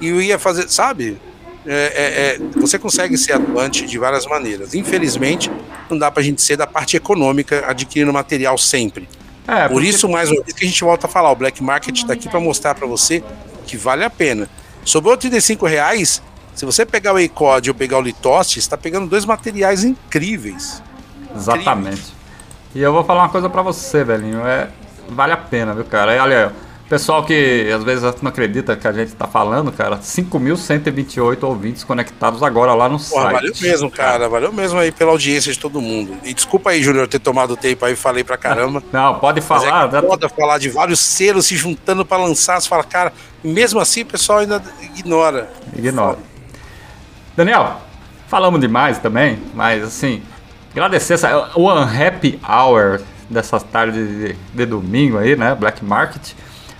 [0.00, 1.18] E eu ia fazer, sabe?
[1.66, 4.74] É, é, é, você consegue ser atuante de várias maneiras.
[4.74, 5.50] Infelizmente,
[5.90, 9.08] não dá pra gente ser da parte econômica adquirindo material sempre.
[9.46, 11.62] É, Por porque- isso, mais uma vez, que a gente volta a falar, o Black
[11.62, 13.22] Market tá aqui pra mostrar pra você
[13.66, 14.48] que vale a pena.
[14.84, 16.22] Sobrou 35 reais,
[16.54, 20.82] se você pegar o ECOD ou pegar o Litoste, você tá pegando dois materiais incríveis.
[21.34, 22.14] Exatamente.
[22.74, 24.46] E eu vou falar uma coisa pra você, velhinho.
[24.46, 24.68] É,
[25.08, 26.14] vale a pena, viu, cara?
[26.14, 26.52] E olha,
[26.88, 32.42] pessoal que às vezes não acredita que a gente tá falando, cara, 5.128 ouvintes conectados
[32.42, 33.34] agora lá no Porra, site.
[33.34, 34.28] valeu mesmo, cara.
[34.28, 36.16] Valeu mesmo aí pela audiência de todo mundo.
[36.24, 38.82] E desculpa aí, Júnior, ter tomado tempo aí, falei pra caramba.
[38.90, 39.88] Não, pode Mas é falar.
[39.90, 42.60] que foda falar de vários selos se juntando pra lançar.
[42.60, 43.12] Você fala, cara,
[43.44, 44.62] mesmo assim o pessoal ainda
[44.96, 45.50] ignora.
[45.76, 46.18] Ignora.
[47.36, 47.80] Daniel,
[48.28, 50.22] falamos demais também, mas assim,
[50.72, 55.54] agradecer essa, o Unhappy Hour dessa tarde de, de domingo aí, né?
[55.54, 56.32] Black Market.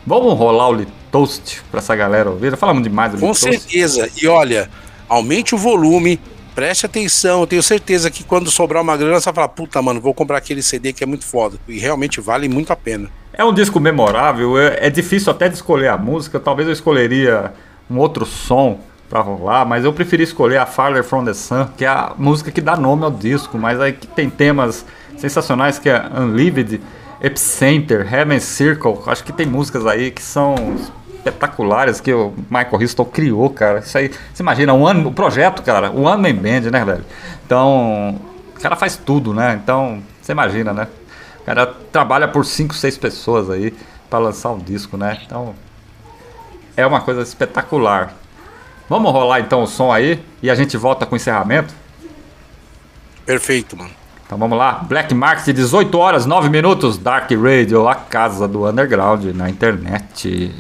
[0.09, 2.57] Vamos rolar o Litoast pra essa galera ouvir.
[2.57, 3.61] Falamos demais do Com Litoast.
[3.61, 4.09] certeza.
[4.17, 4.71] E olha,
[5.07, 6.19] aumente o volume,
[6.55, 7.43] preste atenção.
[7.43, 10.39] Eu tenho certeza que quando sobrar uma grana, você vai falar, puta, mano, vou comprar
[10.39, 11.59] aquele CD que é muito foda.
[11.69, 13.11] E realmente vale muito a pena.
[13.35, 16.41] É um disco memorável, é, é difícil até de escolher a música.
[16.41, 17.53] Talvez eu escolheria
[17.91, 18.81] um outro som
[19.11, 22.51] pra rolar, mas eu preferi escolher a Farther From The Sun, que é a música
[22.51, 24.87] que dá nome ao disco, mas aí que tem temas
[25.19, 26.81] sensacionais que é Unlived,
[27.21, 28.99] Epicenter, Heaven Circle.
[29.07, 30.55] Acho que tem músicas aí que são
[31.15, 33.81] espetaculares que o Michael Houston criou, cara.
[33.81, 37.05] Isso aí, você imagina, um ano, o projeto, cara, o Man Band, né, velho?
[37.45, 38.21] Então,
[38.57, 39.59] o cara faz tudo, né?
[39.63, 40.87] Então, você imagina, né?
[41.41, 43.75] O cara trabalha por 5, 6 pessoas aí
[44.09, 45.19] pra lançar um disco, né?
[45.25, 45.55] Então,
[46.77, 48.15] é uma coisa espetacular.
[48.89, 51.75] Vamos rolar então o som aí e a gente volta com o encerramento?
[53.27, 53.91] Perfeito, mano.
[54.29, 54.85] Então vamos lá.
[54.87, 56.99] Black Market, 18 horas, 9 minutos.
[56.99, 60.55] Dark Radio, a casa do underground na internet.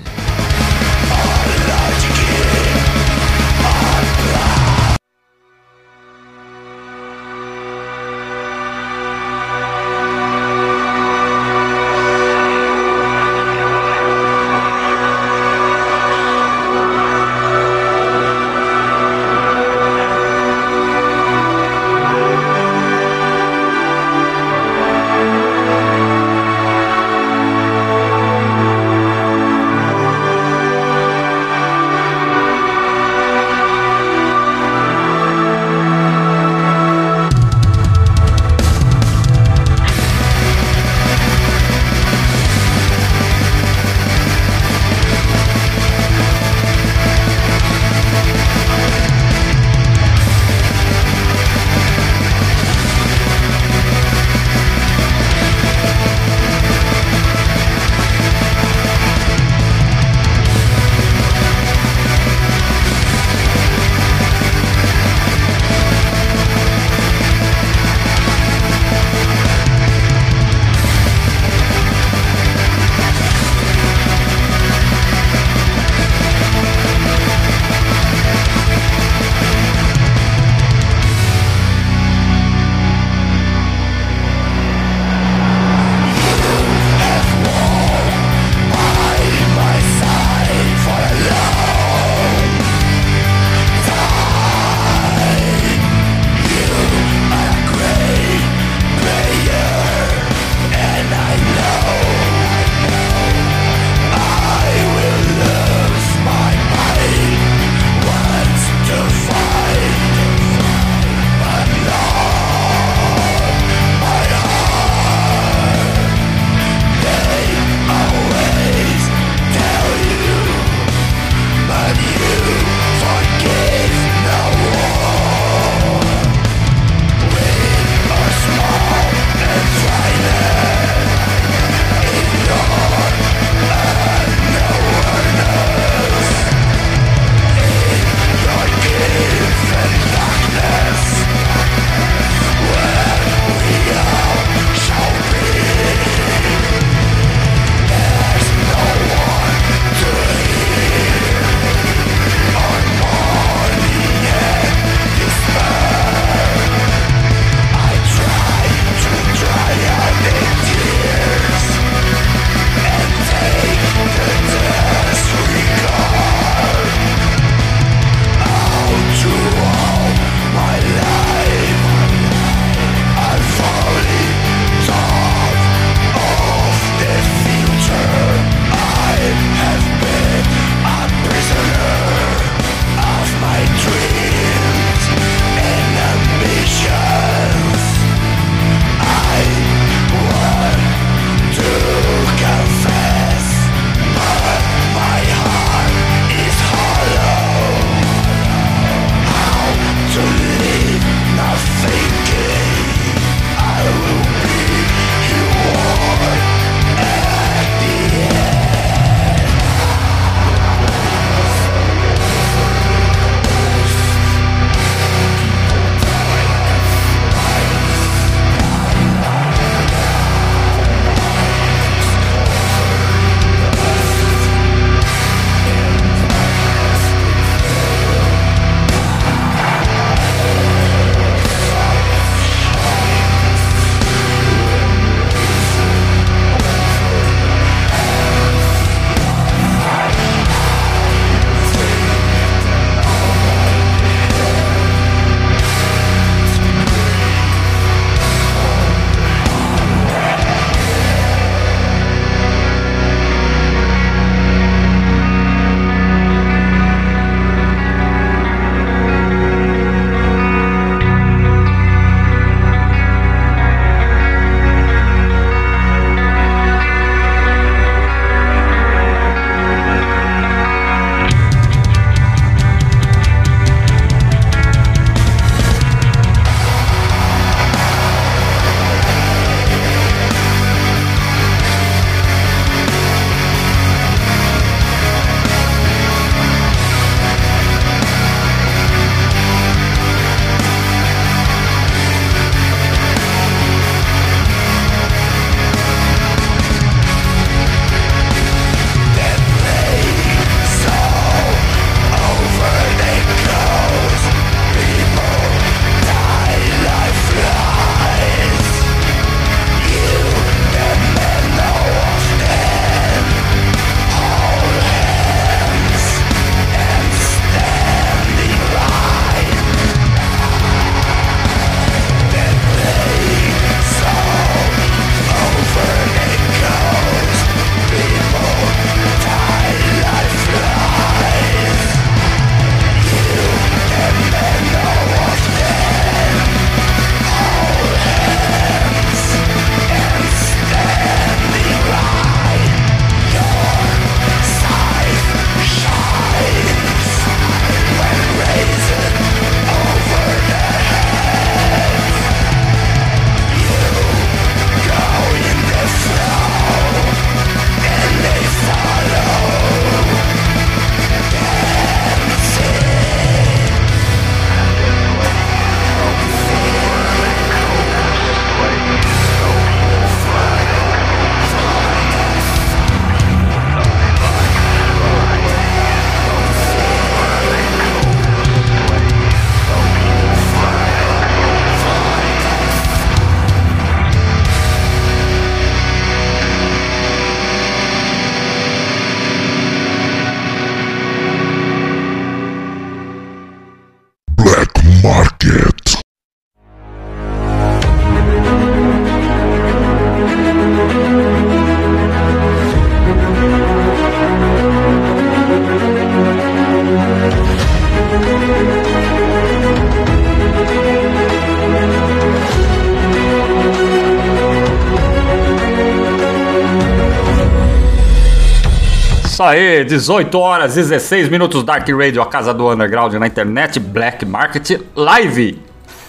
[419.78, 424.80] Aí, 18 horas 16 minutos Dark Radio, a casa do underground na internet, Black Market
[424.94, 425.62] Live.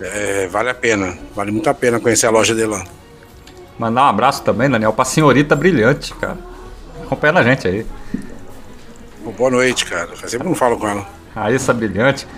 [0.00, 1.18] É, vale a pena.
[1.34, 2.84] Vale muito a pena conhecer a loja dele lá.
[3.76, 6.38] Mandar um abraço também, Daniel, pra senhorita brilhante, cara.
[7.02, 7.84] Acompanhando a gente aí.
[9.24, 10.14] Pô, boa noite, cara.
[10.14, 11.04] Faz tempo que não falo com ela.
[11.34, 12.28] Raíssa Brilhante.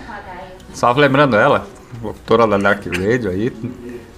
[0.73, 1.67] Só lembrando ela,
[2.01, 3.51] locutora da Dark Radio aí.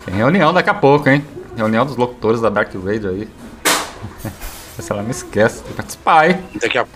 [0.05, 1.25] Tem reunião daqui a pouco, hein?
[1.57, 3.29] Reunião dos locutores da Dark Radio aí.
[4.79, 6.43] Se ela me esquece, tem que participar, hein?
[6.59, 6.87] Daqui a,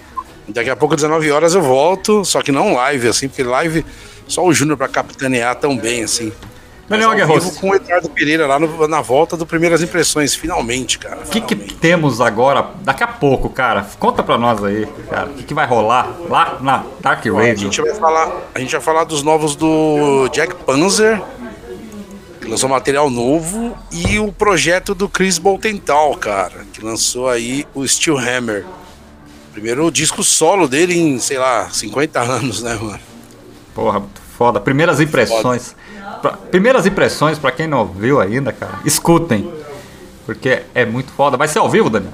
[0.48, 2.24] daqui a pouco, 19 horas, eu volto.
[2.26, 3.86] Só que não live, assim, porque live
[4.28, 6.32] só o Júnior pra capitanear tão bem, assim.
[6.88, 11.18] Vivo Aguerrost, com o Eduardo Pereira lá no- na volta do Primeiras Impressões, finalmente, cara.
[11.26, 13.88] o que, que temos agora, daqui a pouco, cara?
[13.98, 15.30] Conta pra nós aí, cara.
[15.32, 17.58] O que, que vai rolar lá na Dark A Radio?
[17.58, 21.20] gente vai falar, a gente vai falar dos novos do Jack Panzer,
[22.40, 27.88] que lançou material novo, e o projeto do Chris Boltental, cara, que lançou aí o
[27.88, 28.64] Steel Hammer.
[29.56, 33.00] Primeiro disco solo dele em, sei lá, 50 anos, né, mano?
[33.74, 34.04] Porra,
[34.38, 34.60] foda.
[34.60, 35.74] Primeiras impressões.
[36.22, 39.50] Pra- primeiras impressões, pra quem não ouviu ainda, cara, escutem.
[40.26, 41.38] Porque é muito foda.
[41.38, 42.12] Vai ser ao vivo, Daniel?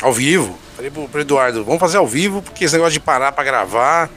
[0.00, 0.56] Ao vivo.
[0.76, 4.08] Falei pro, pro Eduardo, vamos fazer ao vivo, porque esse negócio de parar pra gravar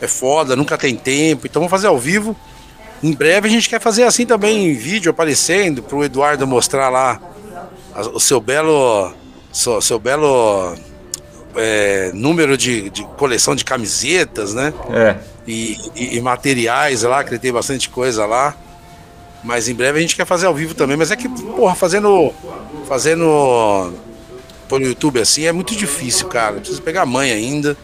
[0.00, 2.34] é foda, nunca tem tempo, então vamos fazer ao vivo.
[3.02, 7.20] Em breve a gente quer fazer assim também em vídeo aparecendo, pro Eduardo mostrar lá
[8.14, 9.12] o seu belo.
[9.52, 10.74] Seu, seu belo
[11.56, 14.72] é, número de, de coleção de camisetas, né?
[14.90, 15.16] É.
[15.46, 18.54] E, e- e materiais lá, que ele tem bastante coisa lá.
[19.44, 20.96] Mas em breve a gente quer fazer ao vivo também.
[20.96, 22.32] Mas é que, porra, fazendo.
[22.88, 23.92] Fazendo
[24.68, 26.54] pelo YouTube assim é muito difícil, cara.
[26.56, 27.76] Preciso pegar a mãe ainda.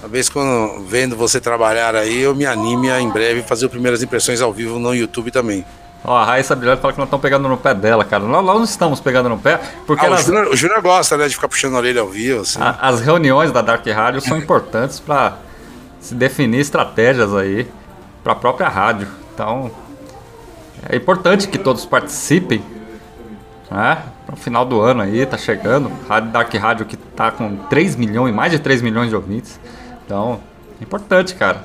[0.00, 4.40] Talvez quando vendo você trabalhar aí, eu me anime a em breve fazer primeiras impressões
[4.40, 5.64] ao vivo no YouTube também.
[6.04, 8.22] Ó, a Raíssa Brilhante fala que nós estamos pegando no pé dela, cara.
[8.24, 11.16] Nós, nós não estamos pegando no pé, porque Ah, o elas- Júnior- o Júnior gosta,
[11.16, 12.60] né, de ficar puxando a orelha ao vivo, assim.
[12.62, 15.38] a- as reuniões da Dark Radio são importantes para
[16.00, 17.66] se definir estratégias aí
[18.22, 19.08] para a própria rádio.
[19.34, 19.70] Então,
[20.88, 22.62] é importante que todos participem,
[23.70, 23.98] né?
[24.30, 25.90] No final do ano aí, tá chegando.
[26.08, 29.58] Rádio Dark Radio que tá com 3 milhões, mais de 3 milhões de ouvintes.
[30.06, 30.40] Então,
[30.80, 31.64] é importante, cara.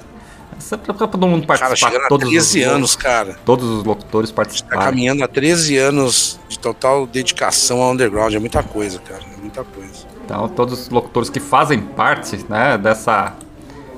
[0.58, 1.90] Isso é pra, pra todo mundo Cara, participar.
[1.92, 3.36] chegando a todos 13 os, anos, cara.
[3.46, 4.80] Todos os locutores Tá participarem.
[4.86, 8.34] caminhando há 13 anos de total dedicação ao underground.
[8.34, 9.22] É muita coisa, cara.
[9.38, 10.06] É muita coisa.
[10.26, 13.34] Então, todos os locutores que fazem parte, né, dessa...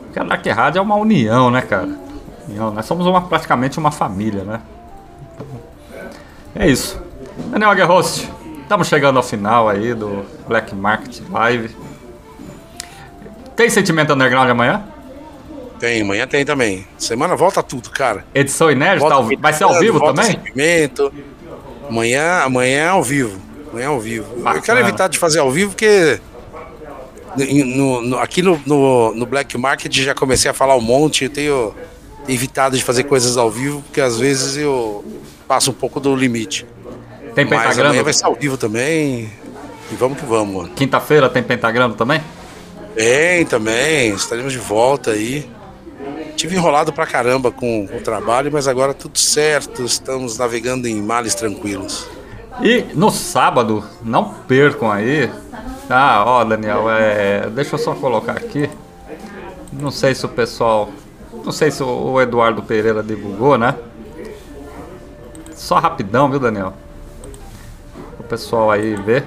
[0.05, 1.89] Porque a Dark Rádio é uma união, né, cara?
[2.47, 2.71] União.
[2.71, 4.61] Nós somos uma, praticamente uma família, né?
[5.35, 5.47] Então,
[6.55, 6.99] é isso.
[7.51, 8.29] Daniel Aguerhost,
[8.63, 11.75] estamos chegando ao final aí do Black Market Live.
[13.55, 14.83] Tem sentimento underground amanhã?
[15.79, 16.87] Tem, amanhã tem também.
[16.97, 18.25] Semana volta tudo, cara.
[18.33, 19.07] Edição inédita?
[19.09, 20.25] Volta Vai ser ao vivo também?
[20.31, 21.11] Sentimento.
[21.89, 23.39] Amanhã, amanhã é ao vivo.
[23.71, 24.25] Amanhã é ao vivo.
[24.37, 24.61] Eu Bacana.
[24.63, 26.19] quero evitar de fazer ao vivo porque
[27.37, 31.25] no- no- aqui no, no, no Black Market já comecei a falar um monte.
[31.25, 31.73] Eu tenho
[32.27, 35.03] evitado de fazer coisas ao vivo porque às vezes eu
[35.47, 36.65] passo um pouco do limite.
[37.35, 37.89] Tem Mas pentagrama?
[37.89, 39.29] amanhã vai ser ao vivo também.
[39.91, 40.69] E vamos que vamos, mano.
[40.73, 42.21] Quinta-feira tem pentagrama também?
[42.95, 45.47] Tem também, estaremos de volta aí.
[46.35, 51.33] Tive enrolado pra caramba com, o trabalho, mas agora tudo certo, estamos navegando em males
[51.33, 52.07] tranquilos.
[52.61, 55.31] E no sábado, não percam aí.
[55.89, 58.69] Ah, ó, Daniel, é, deixa eu só colocar aqui.
[59.71, 60.89] Não sei se o pessoal.
[61.43, 63.75] Não sei se o o Eduardo Pereira divulgou, né?
[65.53, 66.73] Só rapidão, viu, Daniel?
[68.19, 69.25] O pessoal aí ver.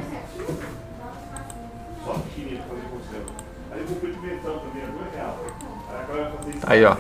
[6.69, 6.97] Aí, ó.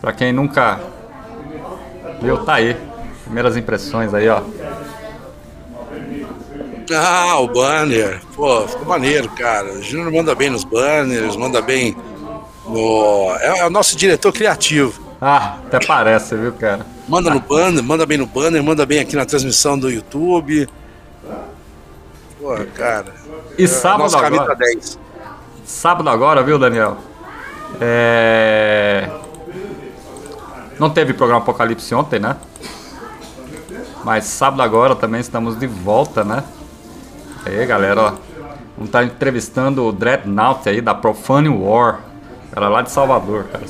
[0.00, 0.78] Pra quem nunca
[2.22, 2.76] viu, tá aí.
[3.24, 4.42] Primeiras impressões aí, ó.
[6.94, 8.20] Ah, o banner.
[8.34, 9.72] Pô, ficou maneiro, cara.
[9.72, 11.94] O Júnior manda bem nos banners, manda bem
[12.66, 13.36] no.
[13.40, 15.08] É, é o nosso diretor criativo.
[15.20, 16.86] Ah, até parece, viu, cara?
[17.08, 20.68] Manda no banner, manda bem no banner, manda bem aqui na transmissão do YouTube.
[22.40, 23.12] Pô, cara.
[23.58, 24.98] E sábado nosso camisa agora, 10.
[25.64, 26.96] sábado agora, viu, Daniel?
[27.80, 29.08] É...
[30.78, 32.36] Não teve programa Apocalipse ontem, né?
[34.04, 36.44] Mas sábado agora também estamos de volta, né?
[37.44, 38.10] Aí, galera, ó.
[38.76, 42.00] Vamos estar entrevistando o Dreadnought aí da Profane War.
[42.52, 43.64] cara lá de Salvador, cara.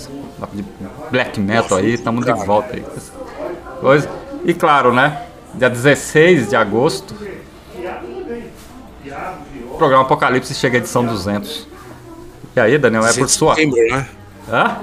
[0.53, 0.65] De
[1.11, 2.85] black metal aí, estamos de volta aí.
[4.45, 5.23] E claro, né?
[5.55, 7.15] Dia 16 de agosto,
[9.70, 11.66] o programa Apocalipse chega à edição 200.
[12.59, 13.55] E aí, Daniel, é por sua.
[13.55, 14.09] Setembro, né?
[14.51, 14.79] Hã?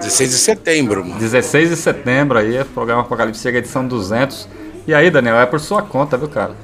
[0.00, 1.20] 16 de setembro, mano.
[1.20, 4.48] 16 de setembro aí, o programa Apocalipse chega à edição 200.
[4.86, 6.56] E aí, Daniel, é por sua conta, viu, cara?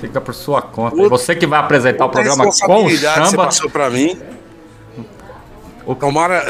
[0.00, 0.96] Fica por sua conta.
[1.02, 2.50] E Você que vai apresentar o programa com
[2.84, 3.44] o que você Chamba.
[3.46, 4.16] passou pra mim.
[5.98, 6.44] Tomara,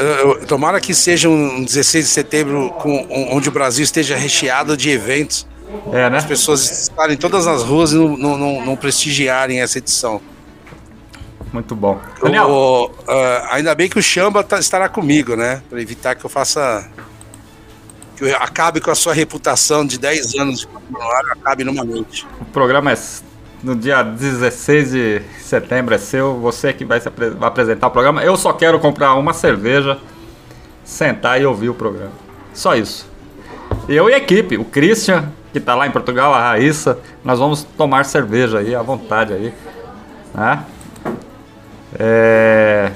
[0.47, 5.47] tomara que seja um 16 de setembro com, onde o Brasil esteja recheado de eventos.
[5.91, 6.17] É, né?
[6.17, 10.21] As pessoas estarem todas nas ruas e não, não- não prestigiarem essa edição.
[11.51, 11.99] Muito bom.
[12.21, 15.61] Daniel, O- ah, ainda bem que o Chamba tá- estará comigo, né?
[15.69, 16.87] Pra evitar que eu faça.
[18.15, 22.27] Que eu acabe com a sua reputação de 10 anos de funcionário, acabe numa noite.
[22.41, 22.97] o programa é
[23.63, 26.37] no dia 16 de setembro, é seu.
[26.39, 28.23] Você que vai, se apre- vai apresentar o programa.
[28.23, 29.97] Eu só quero comprar uma cerveja,
[30.83, 32.11] sentar e ouvir o programa.
[32.53, 33.07] Só isso.
[33.87, 37.63] Eu e a equipe, o Christian, que tá lá em Portugal, a Raíssa, nós vamos
[37.63, 39.53] tomar cerveja aí, à vontade aí.
[40.33, 40.63] Né?
[41.97, 42.91] É...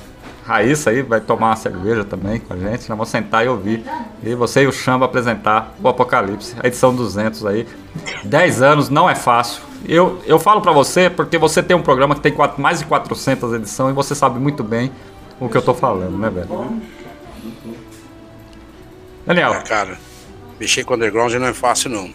[0.45, 2.79] Raíssa aí vai tomar uma cerveja também com a gente.
[2.81, 3.81] Nós vamos sentar e ouvir.
[4.21, 7.65] E você e o Chamba apresentar o Apocalipse, a edição 200 aí.
[8.25, 9.61] 10 anos não é fácil.
[9.87, 12.85] Eu, eu falo pra você porque você tem um programa que tem quatro- mais de
[12.85, 14.91] 400 edições e você sabe muito bem
[15.39, 16.49] o que eu tô falando, né, velho?
[19.25, 19.97] Daniel, É, cara,
[20.59, 22.09] mexer com underground não é fácil, não.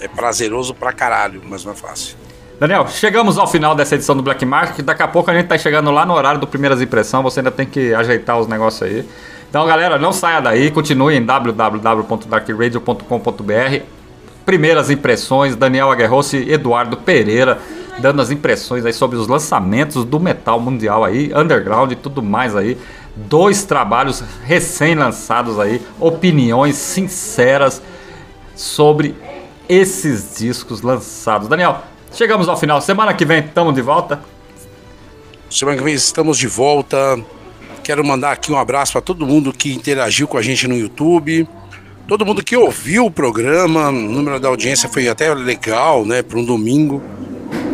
[0.00, 2.16] É prazeroso pra caralho, mas não é fácil.
[2.60, 4.84] Daniel, chegamos ao final dessa edição do Black Market.
[4.84, 7.22] Daqui a pouco a gente tá chegando lá no horário do Primeiras Impressão.
[7.22, 9.08] Você ainda tem que ajeitar os negócios aí.
[9.48, 10.68] Então, galera, não saia daí.
[10.72, 13.82] Continue em www.darkradio.com.br.
[14.44, 17.60] Primeiras impressões, Daniel Aguerrossi e Eduardo Pereira,
[18.00, 22.56] dando as impressões aí sobre os lançamentos do metal mundial aí, underground e tudo mais
[22.56, 22.76] aí.
[23.14, 27.80] Dois trabalhos recém-lançados aí, opiniões sinceras
[28.56, 29.14] sobre
[29.68, 31.46] esses discos lançados.
[31.46, 32.80] Daniel, chegamos ao final.
[32.80, 34.20] Semana que vem estamos de volta.
[35.50, 37.18] Semana que vem estamos de volta.
[37.82, 41.48] Quero mandar aqui um abraço para todo mundo que interagiu com a gente no YouTube.
[42.06, 46.38] Todo mundo que ouviu o programa, o número da audiência foi até legal, né, para
[46.38, 47.02] um domingo.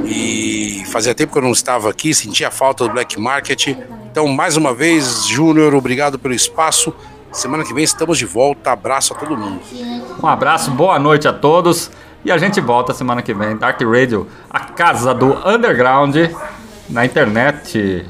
[0.04, 3.68] E fazia tempo que eu não estava aqui, sentia falta do Black Market.
[4.10, 6.94] Então, mais uma vez, Júnior, obrigado pelo espaço.
[7.32, 8.70] Semana que vem estamos de volta.
[8.70, 9.60] Abraço a todo mundo.
[10.22, 11.90] Um abraço, boa noite a todos.
[12.24, 13.56] E a gente volta semana que vem.
[13.56, 16.16] Dark Radio, a casa do underground
[16.88, 18.06] na internet.